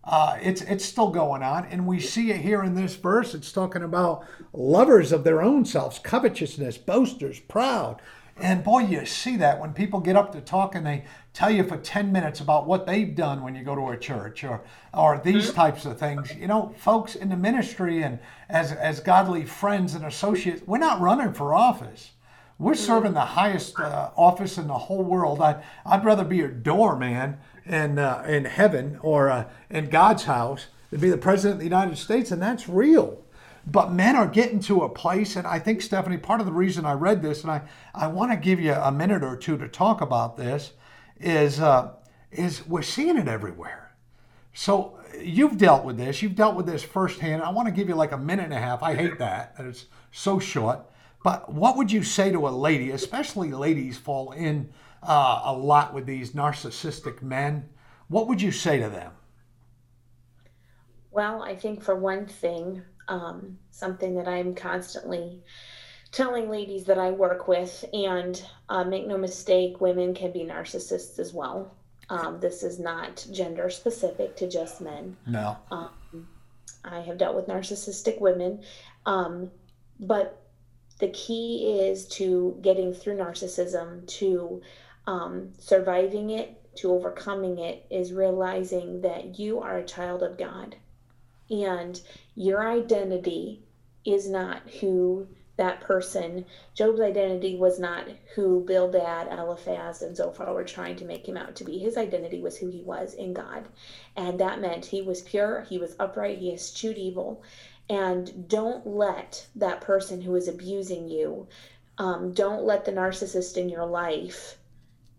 Uh, 0.07 0.37
it's 0.41 0.61
it's 0.61 0.85
still 0.85 1.09
going 1.09 1.43
on, 1.43 1.65
and 1.65 1.85
we 1.85 1.99
see 1.99 2.31
it 2.31 2.39
here 2.39 2.63
in 2.63 2.75
this 2.75 2.95
verse. 2.95 3.33
It's 3.33 3.51
talking 3.51 3.83
about 3.83 4.25
lovers 4.53 5.11
of 5.11 5.25
their 5.25 5.41
own 5.41 5.65
selves, 5.65 5.99
covetousness, 5.99 6.77
boasters, 6.77 7.41
proud, 7.41 8.01
And 8.39 8.63
boy, 8.63 8.81
you 8.83 9.05
see 9.05 9.35
that 9.37 9.59
when 9.59 9.73
people 9.73 9.99
get 9.99 10.15
up 10.15 10.31
to 10.31 10.41
talk 10.41 10.75
and 10.75 10.85
they 10.85 11.05
tell 11.33 11.49
you 11.49 11.63
for 11.63 11.77
10 11.77 12.11
minutes 12.11 12.39
about 12.39 12.67
what 12.67 12.85
they've 12.85 13.15
done 13.15 13.43
when 13.43 13.55
you 13.55 13.63
go 13.63 13.75
to 13.75 13.89
a 13.89 13.97
church 13.97 14.43
or, 14.43 14.61
or 14.93 15.19
these 15.23 15.51
types 15.51 15.85
of 15.85 15.99
things. 15.99 16.33
You 16.35 16.47
know, 16.47 16.73
folks 16.77 17.15
in 17.15 17.29
the 17.29 17.35
ministry 17.35 18.03
and 18.03 18.19
as, 18.47 18.71
as 18.71 18.99
godly 18.99 19.45
friends 19.45 19.95
and 19.95 20.05
associates, 20.05 20.61
we're 20.65 20.77
not 20.77 21.01
running 21.01 21.33
for 21.33 21.53
office. 21.55 22.11
We're 22.59 22.75
serving 22.75 23.13
the 23.13 23.21
highest 23.21 23.79
uh, 23.79 24.11
office 24.15 24.57
in 24.57 24.67
the 24.67 24.73
whole 24.77 25.03
world. 25.03 25.41
I, 25.41 25.63
I'd 25.85 26.05
rather 26.05 26.23
be 26.23 26.41
a 26.41 26.47
doorman 26.47 27.37
in, 27.67 27.99
uh, 27.99 28.25
in 28.27 28.45
heaven 28.45 28.99
or 29.01 29.29
uh, 29.29 29.49
in 29.69 29.89
God's 29.89 30.23
house 30.23 30.67
to 30.91 30.97
be 30.97 31.09
the 31.09 31.17
president 31.17 31.53
of 31.53 31.59
the 31.59 31.65
United 31.65 31.97
States, 31.97 32.31
and 32.31 32.41
that's 32.41 32.69
real. 32.69 33.23
But 33.69 33.91
men 33.91 34.15
are 34.15 34.27
getting 34.27 34.61
to 34.61 34.83
a 34.83 34.89
place, 34.89 35.35
and 35.35 35.45
I 35.45 35.59
think, 35.59 35.81
Stephanie, 35.81 36.17
part 36.17 36.39
of 36.39 36.45
the 36.45 36.53
reason 36.53 36.85
I 36.85 36.93
read 36.93 37.21
this, 37.21 37.41
and 37.41 37.51
I, 37.51 37.61
I 37.93 38.07
want 38.07 38.31
to 38.31 38.37
give 38.37 38.61
you 38.61 38.73
a 38.73 38.91
minute 38.91 39.23
or 39.23 39.35
two 39.35 39.57
to 39.57 39.67
talk 39.67 39.99
about 39.99 40.37
this, 40.37 40.71
is, 41.19 41.59
uh, 41.59 41.91
is 42.31 42.65
we're 42.65 42.81
seeing 42.81 43.17
it 43.17 43.27
everywhere. 43.27 43.91
So 44.53 44.97
you've 45.21 45.57
dealt 45.57 45.83
with 45.83 45.97
this, 45.97 46.21
you've 46.21 46.35
dealt 46.35 46.55
with 46.55 46.65
this 46.65 46.81
firsthand. 46.81 47.43
I 47.43 47.49
want 47.49 47.67
to 47.67 47.73
give 47.73 47.89
you 47.89 47.95
like 47.95 48.13
a 48.13 48.17
minute 48.17 48.45
and 48.45 48.53
a 48.53 48.59
half. 48.59 48.81
I 48.81 48.95
hate 48.95 49.19
that, 49.19 49.57
that 49.57 49.65
it's 49.65 49.85
so 50.11 50.39
short. 50.39 50.79
But 51.23 51.51
what 51.51 51.75
would 51.75 51.91
you 51.91 52.03
say 52.03 52.31
to 52.31 52.47
a 52.47 52.49
lady, 52.49 52.91
especially 52.91 53.51
ladies 53.51 53.97
fall 53.97 54.31
in 54.31 54.69
uh, 55.03 55.41
a 55.45 55.53
lot 55.53 55.93
with 55.93 56.05
these 56.05 56.31
narcissistic 56.31 57.21
men? 57.21 57.69
What 58.07 58.27
would 58.27 58.41
you 58.41 58.51
say 58.51 58.79
to 58.79 58.89
them? 58.89 59.11
Well, 61.11 61.41
I 61.41 61.55
think 61.55 61.83
for 61.83 61.95
one 61.95 62.27
thing, 62.27 62.81
um, 63.07 63.57
something 63.71 64.15
that 64.15 64.27
I'm 64.27 64.53
constantly 64.53 65.41
telling 66.11 66.49
ladies 66.49 66.85
that 66.85 66.97
I 66.97 67.11
work 67.11 67.47
with, 67.47 67.83
and 67.93 68.41
uh, 68.69 68.83
make 68.83 69.07
no 69.07 69.17
mistake, 69.17 69.81
women 69.81 70.13
can 70.13 70.31
be 70.31 70.41
narcissists 70.41 71.19
as 71.19 71.33
well. 71.33 71.75
Um, 72.09 72.39
this 72.39 72.63
is 72.63 72.79
not 72.79 73.25
gender 73.31 73.69
specific 73.69 74.35
to 74.37 74.47
just 74.47 74.79
men. 74.79 75.17
No. 75.25 75.57
Um, 75.71 76.27
I 76.85 77.01
have 77.01 77.17
dealt 77.17 77.35
with 77.35 77.47
narcissistic 77.47 78.21
women, 78.21 78.63
um, 79.05 79.51
but 79.99 80.41
the 80.99 81.09
key 81.09 81.79
is 81.79 82.07
to 82.07 82.57
getting 82.61 82.93
through 82.93 83.17
narcissism, 83.17 84.07
to 84.07 84.61
um, 85.07 85.53
surviving 85.57 86.29
it, 86.29 86.53
to 86.75 86.91
overcoming 86.91 87.57
it, 87.57 87.85
is 87.89 88.13
realizing 88.13 89.01
that 89.01 89.39
you 89.39 89.59
are 89.59 89.77
a 89.77 89.85
child 89.85 90.21
of 90.21 90.37
God 90.37 90.75
and 91.49 91.99
your 92.35 92.67
identity 92.67 93.63
is 94.05 94.29
not 94.29 94.69
who 94.81 95.27
that 95.55 95.81
person, 95.81 96.45
Job's 96.75 96.99
identity 96.99 97.55
was 97.55 97.79
not 97.79 98.05
who 98.35 98.63
Bildad, 98.63 99.27
Eliphaz, 99.27 100.03
and 100.03 100.15
Zophar 100.15 100.53
were 100.53 100.63
trying 100.63 100.95
to 100.97 101.05
make 101.05 101.27
him 101.27 101.35
out 101.35 101.55
to 101.55 101.63
be. 101.63 101.79
His 101.79 101.97
identity 101.97 102.41
was 102.41 102.57
who 102.57 102.69
he 102.69 102.83
was 102.83 103.15
in 103.15 103.33
God. 103.33 103.67
And 104.15 104.39
that 104.39 104.61
meant 104.61 104.85
he 104.85 105.01
was 105.01 105.21
pure, 105.21 105.65
he 105.67 105.79
was 105.79 105.95
upright, 105.99 106.37
he 106.37 106.53
eschewed 106.53 106.97
evil. 106.97 107.41
And 107.89 108.47
don't 108.47 108.85
let 108.85 109.47
that 109.55 109.81
person 109.81 110.21
who 110.21 110.35
is 110.35 110.47
abusing 110.47 111.07
you, 111.07 111.47
um, 111.97 112.33
don't 112.33 112.63
let 112.63 112.85
the 112.85 112.91
narcissist 112.91 113.57
in 113.57 113.69
your 113.69 113.85
life 113.85 114.56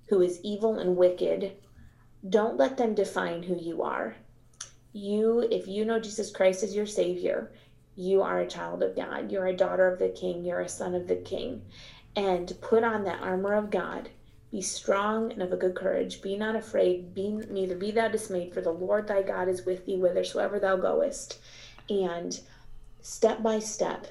who 0.08 0.20
is 0.20 0.40
evil 0.42 0.78
and 0.78 0.96
wicked, 0.96 1.52
don't 2.28 2.56
let 2.56 2.76
them 2.76 2.94
define 2.94 3.42
who 3.42 3.56
you 3.56 3.82
are 3.82 4.16
you, 4.92 5.46
if 5.50 5.66
you 5.66 5.84
know 5.84 6.00
Jesus 6.00 6.30
Christ 6.30 6.62
as 6.62 6.74
your 6.74 6.86
Savior, 6.86 7.52
you 7.94 8.22
are 8.22 8.40
a 8.40 8.48
child 8.48 8.82
of 8.82 8.96
God. 8.96 9.30
You're 9.30 9.46
a 9.46 9.56
daughter 9.56 9.90
of 9.90 9.98
the 9.98 10.08
King. 10.08 10.44
You're 10.44 10.60
a 10.60 10.68
son 10.68 10.94
of 10.94 11.08
the 11.08 11.16
King. 11.16 11.62
And 12.16 12.52
put 12.60 12.84
on 12.84 13.04
that 13.04 13.22
armor 13.22 13.54
of 13.54 13.70
God. 13.70 14.08
Be 14.50 14.62
strong 14.62 15.30
and 15.32 15.42
of 15.42 15.52
a 15.52 15.56
good 15.56 15.74
courage. 15.74 16.22
Be 16.22 16.36
not 16.36 16.56
afraid. 16.56 17.14
Be 17.14 17.28
neither 17.28 17.76
be 17.76 17.90
thou 17.90 18.08
dismayed, 18.08 18.54
for 18.54 18.60
the 18.60 18.72
Lord 18.72 19.06
thy 19.06 19.22
God 19.22 19.48
is 19.48 19.66
with 19.66 19.84
thee 19.84 19.96
whithersoever 19.96 20.58
thou 20.58 20.76
goest. 20.76 21.38
And 21.90 22.40
step 23.02 23.42
by 23.42 23.58
step, 23.58 24.06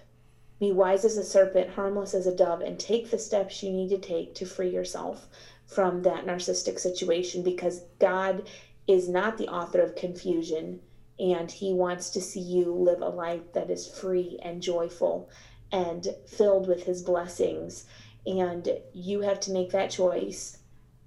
be 0.59 0.71
wise 0.71 1.05
as 1.05 1.17
a 1.17 1.23
serpent, 1.23 1.71
harmless 1.71 2.13
as 2.13 2.27
a 2.27 2.35
dove, 2.35 2.61
and 2.61 2.79
take 2.79 3.09
the 3.09 3.17
steps 3.17 3.63
you 3.63 3.71
need 3.71 3.89
to 3.89 3.97
take 3.97 4.35
to 4.35 4.45
free 4.45 4.69
yourself 4.69 5.27
from 5.67 6.01
that 6.03 6.25
narcissistic 6.25 6.79
situation 6.79 7.43
because 7.43 7.83
God 7.99 8.49
is 8.87 9.09
not 9.09 9.37
the 9.37 9.47
author 9.47 9.81
of 9.81 9.95
confusion 9.95 10.79
and 11.19 11.51
he 11.51 11.73
wants 11.73 12.09
to 12.11 12.21
see 12.21 12.39
you 12.39 12.73
live 12.73 13.01
a 13.01 13.09
life 13.09 13.53
that 13.53 13.69
is 13.69 13.87
free 13.87 14.39
and 14.43 14.61
joyful 14.61 15.29
and 15.71 16.07
filled 16.27 16.67
with 16.67 16.83
his 16.83 17.01
blessings. 17.01 17.85
And 18.25 18.67
you 18.93 19.21
have 19.21 19.39
to 19.41 19.51
make 19.51 19.71
that 19.71 19.89
choice 19.89 20.59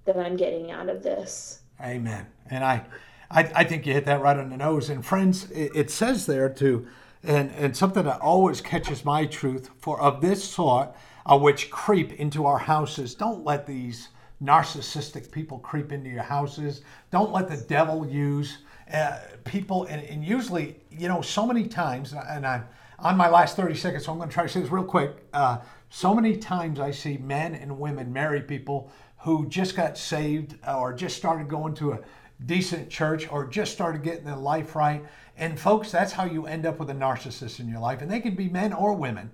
that 0.05 0.17
i'm 0.17 0.35
getting 0.35 0.71
out 0.71 0.89
of 0.89 1.03
this. 1.03 1.61
Amen. 1.79 2.27
And 2.49 2.63
i 2.63 2.85
i, 3.29 3.51
I 3.55 3.63
think 3.63 3.85
you 3.85 3.93
hit 3.93 4.05
that 4.05 4.21
right 4.21 4.37
on 4.37 4.49
the 4.49 4.57
nose. 4.57 4.89
And 4.89 5.05
friends 5.05 5.49
it, 5.51 5.71
it 5.75 5.91
says 5.91 6.25
there 6.25 6.49
too, 6.49 6.87
and 7.23 7.51
and 7.51 7.75
something 7.75 8.03
that 8.03 8.19
always 8.21 8.61
catches 8.61 9.05
my 9.05 9.25
truth 9.25 9.69
for 9.79 9.99
of 10.01 10.21
this 10.21 10.43
sort 10.43 10.93
which 11.29 11.69
creep 11.69 12.11
into 12.13 12.45
our 12.45 12.57
houses. 12.57 13.15
Don't 13.15 13.45
let 13.45 13.67
these 13.67 14.09
narcissistic 14.41 15.31
people 15.31 15.59
creep 15.59 15.91
into 15.91 16.09
your 16.09 16.23
houses. 16.23 16.81
Don't 17.11 17.31
let 17.31 17.47
the 17.47 17.57
devil 17.57 18.05
use 18.07 18.59
uh, 18.93 19.19
people. 19.45 19.85
And, 19.85 20.03
and, 20.03 20.23
usually, 20.23 20.77
you 20.89 21.07
know, 21.07 21.21
so 21.21 21.45
many 21.45 21.67
times, 21.67 22.13
and 22.13 22.45
I'm 22.45 22.65
on 22.99 23.17
my 23.17 23.29
last 23.29 23.55
30 23.55 23.75
seconds, 23.75 24.05
so 24.05 24.11
I'm 24.11 24.17
going 24.17 24.29
to 24.29 24.33
try 24.33 24.43
to 24.43 24.49
say 24.49 24.61
this 24.61 24.69
real 24.69 24.83
quick. 24.83 25.25
Uh, 25.33 25.59
so 25.89 26.13
many 26.13 26.37
times 26.37 26.79
I 26.79 26.91
see 26.91 27.17
men 27.17 27.55
and 27.55 27.79
women, 27.79 28.11
marry 28.11 28.41
people, 28.41 28.91
who 29.19 29.47
just 29.47 29.75
got 29.75 29.97
saved 29.97 30.55
or 30.67 30.93
just 30.93 31.15
started 31.15 31.47
going 31.47 31.75
to 31.75 31.93
a 31.93 31.99
decent 32.45 32.89
church 32.89 33.31
or 33.31 33.45
just 33.45 33.71
started 33.71 34.03
getting 34.03 34.25
their 34.25 34.35
life 34.35 34.75
right. 34.75 35.05
And 35.37 35.59
folks, 35.59 35.91
that's 35.91 36.11
how 36.11 36.25
you 36.25 36.47
end 36.47 36.65
up 36.65 36.79
with 36.79 36.89
a 36.89 36.93
narcissist 36.93 37.59
in 37.59 37.69
your 37.69 37.79
life. 37.79 38.01
And 38.01 38.09
they 38.09 38.19
can 38.19 38.35
be 38.35 38.49
men 38.49 38.73
or 38.73 38.93
women. 38.93 39.31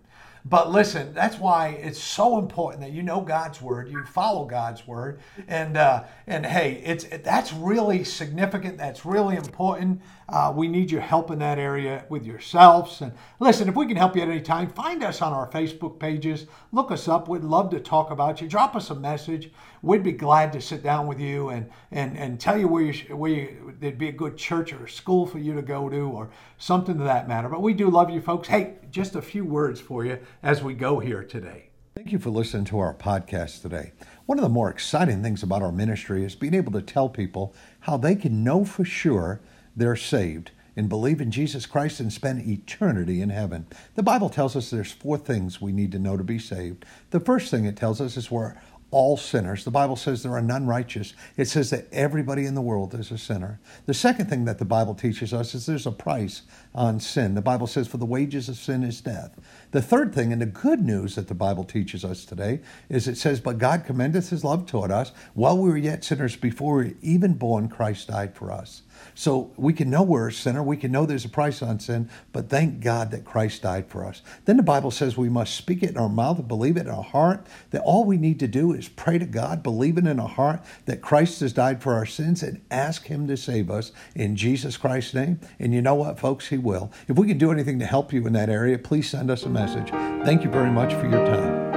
But 0.50 0.72
listen, 0.72 1.14
that's 1.14 1.38
why 1.38 1.70
it's 1.70 2.00
so 2.00 2.38
important 2.38 2.82
that 2.82 2.92
you 2.92 3.04
know 3.04 3.20
God's 3.20 3.62
word, 3.62 3.90
you 3.90 4.06
follow 4.06 4.46
God's 4.46 4.88
word, 4.88 5.20
and 5.48 5.76
uh, 5.76 6.06
and 6.26 6.46
hey, 6.46 6.82
it's 6.86 7.06
that's 7.24 7.52
really 7.52 8.04
significant. 8.06 8.78
That's 8.78 9.06
really 9.06 9.36
important. 9.36 10.02
Uh, 10.30 10.52
we 10.54 10.68
need 10.68 10.92
your 10.92 11.02
help 11.02 11.32
in 11.32 11.40
that 11.40 11.58
area 11.58 12.04
with 12.10 12.26
yourselves. 12.26 13.02
And 13.02 13.14
listen, 13.40 13.70
if 13.70 13.76
we 13.76 13.86
can 13.86 13.96
help 13.96 14.16
you 14.16 14.22
at 14.22 14.28
any 14.28 14.42
time, 14.42 14.70
find 14.70 15.02
us 15.02 15.22
on 15.22 15.32
our 15.32 15.50
Facebook 15.50 16.00
pages. 16.00 16.48
Look 16.74 16.92
us 16.92 17.08
up. 17.08 17.30
We'd 17.30 17.44
love 17.44 17.70
to 17.72 17.80
talk 17.80 18.12
about 18.12 18.42
you. 18.42 18.48
Drop 18.50 18.76
us 18.76 18.90
a 18.90 18.96
message. 18.96 19.52
We'd 19.82 20.04
be 20.04 20.12
glad 20.12 20.52
to 20.54 20.62
sit 20.62 20.84
down 20.84 21.08
with 21.08 21.20
you 21.20 21.50
and 21.50 21.70
and 21.92 22.18
and 22.18 22.40
tell 22.40 22.58
you 22.58 22.68
where 22.68 22.84
you 22.84 23.16
where 23.16 23.32
you, 23.32 23.76
there'd 23.80 23.98
be 23.98 24.10
a 24.10 24.14
good 24.14 24.36
church 24.38 24.74
or 24.74 24.88
school 24.88 25.26
for 25.26 25.40
you 25.40 25.54
to 25.54 25.62
go 25.62 25.88
to 25.88 26.10
or 26.10 26.30
something 26.58 26.98
to 26.98 27.04
that 27.06 27.30
matter. 27.30 27.48
But 27.48 27.62
we 27.62 27.74
do 27.74 27.90
love 27.90 28.10
you, 28.10 28.20
folks. 28.20 28.50
Hey, 28.50 28.74
just 28.92 29.16
a 29.16 29.22
few 29.22 29.46
words 29.46 29.80
for 29.80 30.04
you 30.04 30.20
as 30.44 30.62
we 30.62 30.74
go 30.74 31.00
here 31.00 31.24
today. 31.24 31.70
Thank 31.96 32.12
you 32.12 32.20
for 32.20 32.30
listening 32.30 32.66
to 32.66 32.80
our 32.80 32.94
podcast 32.94 33.62
today. 33.62 33.94
One 34.26 34.38
of 34.38 34.44
the 34.44 34.50
more 34.50 34.70
exciting 34.70 35.24
things 35.24 35.42
about 35.42 35.62
our 35.62 35.72
ministry 35.72 36.24
is 36.24 36.36
being 36.36 36.54
able 36.54 36.72
to 36.74 36.82
tell 36.82 37.08
people 37.08 37.56
how 37.82 37.98
they 37.98 38.16
can 38.16 38.44
know 38.44 38.66
for 38.66 38.84
sure 38.84 39.42
they're 39.78 39.96
saved 39.96 40.52
and 40.76 40.90
believe 40.90 41.22
in 41.22 41.32
Jesus 41.32 41.66
Christ 41.66 42.00
and 42.00 42.12
spend 42.12 42.48
eternity 42.48 43.22
in 43.22 43.30
heaven. 43.30 43.66
The 43.96 44.04
Bible 44.04 44.30
tells 44.30 44.56
us 44.56 44.70
there's 44.70 44.92
four 44.92 45.18
things 45.18 45.62
we 45.62 45.72
need 45.72 45.92
to 45.94 46.00
know 46.00 46.18
to 46.18 46.24
be 46.24 46.40
saved. 46.40 46.86
The 47.12 47.20
first 47.20 47.50
thing 47.50 47.66
it 47.66 47.78
tells 47.78 48.02
us 48.02 48.18
is 48.18 48.30
we're 48.30 48.56
all 48.90 49.18
sinners. 49.18 49.66
The 49.66 49.72
Bible 49.72 49.96
says 49.96 50.24
there 50.24 50.34
are 50.34 50.42
none 50.42 50.66
righteous. 50.66 51.14
It 51.36 51.46
says 51.46 51.72
that 51.72 51.88
everybody 51.92 52.46
in 52.46 52.56
the 52.56 52.62
world 52.62 52.94
is 52.94 53.12
a 53.12 53.18
sinner. 53.18 53.60
The 53.86 53.94
second 53.94 54.30
thing 54.30 54.46
that 54.46 54.60
the 54.60 54.66
Bible 54.66 54.96
teaches 54.96 55.34
us 55.34 55.54
is 55.54 55.66
there's 55.66 55.86
a 55.86 55.92
price 55.92 56.44
on 56.74 57.00
sin. 57.00 57.36
The 57.36 57.42
Bible 57.42 57.68
says, 57.68 57.88
for 57.88 57.98
the 57.98 58.06
wages 58.06 58.48
of 58.48 58.56
sin 58.56 58.84
is 58.84 59.02
death. 59.02 59.38
The 59.72 59.82
third 59.82 60.16
thing, 60.16 60.32
and 60.32 60.42
the 60.42 60.46
good 60.46 60.82
news 60.82 61.16
that 61.16 61.28
the 61.28 61.34
Bible 61.34 61.66
teaches 61.66 62.06
us 62.06 62.24
today, 62.24 62.62
is 62.88 63.08
it 63.08 63.18
says, 63.18 63.42
But 63.42 63.58
God 63.58 63.84
commendeth 63.84 64.30
his 64.30 64.46
love 64.46 64.66
toward 64.66 64.92
us. 64.92 65.12
While 65.34 65.58
we 65.58 65.70
were 65.70 65.78
yet 65.78 66.06
sinners, 66.06 66.38
before 66.38 66.78
we 66.78 66.86
were 66.86 66.94
even 67.02 67.34
born, 67.34 67.68
Christ 67.68 68.08
died 68.08 68.36
for 68.36 68.52
us. 68.52 68.84
So 69.16 69.52
we 69.58 69.74
can 69.74 69.90
know 69.90 70.04
we're 70.04 70.30
a 70.30 70.34
sinner. 70.34 70.62
We 70.64 70.78
can 70.78 70.92
know 70.92 71.06
there's 71.06 71.26
a 71.26 71.30
price 71.30 71.62
on 71.62 71.80
sin, 71.80 72.10
but 72.34 72.50
thank 72.50 72.82
God 72.82 73.12
that 73.12 73.26
Christ 73.26 73.64
died 73.64 73.90
for 73.90 74.06
us. 74.06 74.22
Then 74.46 74.58
the 74.58 74.64
Bible 74.64 74.92
says 74.92 75.18
we 75.18 75.30
must 75.30 75.56
speak 75.56 75.84
it 75.84 75.92
in 75.92 75.98
our 75.98 76.10
mouth 76.10 76.40
and 76.40 76.48
believe 76.48 76.78
it 76.78 76.82
in 76.82 76.90
our 76.90 77.04
heart, 77.04 77.46
that 77.72 77.82
all 77.82 78.06
we 78.06 78.18
need 78.18 78.40
to 78.40 78.48
do 78.48 78.74
is 78.74 78.88
pray 78.88 79.18
to 79.18 79.26
God, 79.26 79.64
believe 79.64 79.98
it 79.98 80.08
in 80.08 80.20
our 80.20 80.28
heart 80.28 80.62
that 80.86 81.02
Christ 81.02 81.40
has 81.42 81.54
died 81.54 81.82
for 81.82 81.94
our 81.94 82.06
sins, 82.06 82.44
and 82.44 82.62
ask 82.70 83.06
Him 83.06 83.28
to 83.28 83.38
save 83.38 83.70
us 83.70 83.92
in 84.16 84.36
Jesus 84.36 84.78
Christ's 84.78 85.14
name. 85.14 85.40
And 85.60 85.74
you 85.74 85.82
know 85.82 85.96
what, 85.96 86.20
folks? 86.20 86.48
He 86.48 86.58
will. 86.58 86.92
If 87.08 87.18
we 87.18 87.28
can 87.28 87.38
do 87.38 87.52
anything 87.52 87.80
to 87.80 87.86
help 87.86 88.14
you 88.14 88.26
in 88.28 88.34
that 88.34 88.50
area, 88.50 88.78
please 88.78 89.10
send 89.10 89.30
us 89.30 89.44
a 89.44 89.50
message. 89.50 89.90
Thank 90.26 90.44
you 90.44 90.50
very 90.50 90.72
much 90.72 90.94
for 90.94 91.08
your 91.08 91.26
time. 91.26 91.68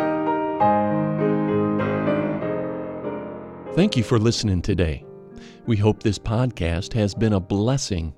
Thank 3.75 3.97
you 3.97 4.03
for 4.03 4.19
listening 4.19 4.63
today. 4.63 5.05
We 5.67 5.77
hope 5.77 6.03
this 6.03 6.19
podcast 6.19 6.93
has 6.95 7.15
been 7.15 7.35
a 7.35 7.41
blessing 7.41 8.15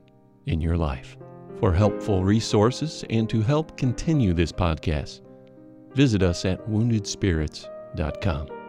in 0.46 0.60
your 0.60 0.76
life. 0.76 1.16
For 1.60 1.72
helpful 1.72 2.24
resources 2.24 3.04
and 3.10 3.28
to 3.30 3.40
help 3.42 3.76
continue 3.76 4.32
this 4.32 4.52
podcast, 4.52 5.20
visit 5.94 6.22
us 6.22 6.44
at 6.44 6.66
woundedspirits.com. 6.68 8.61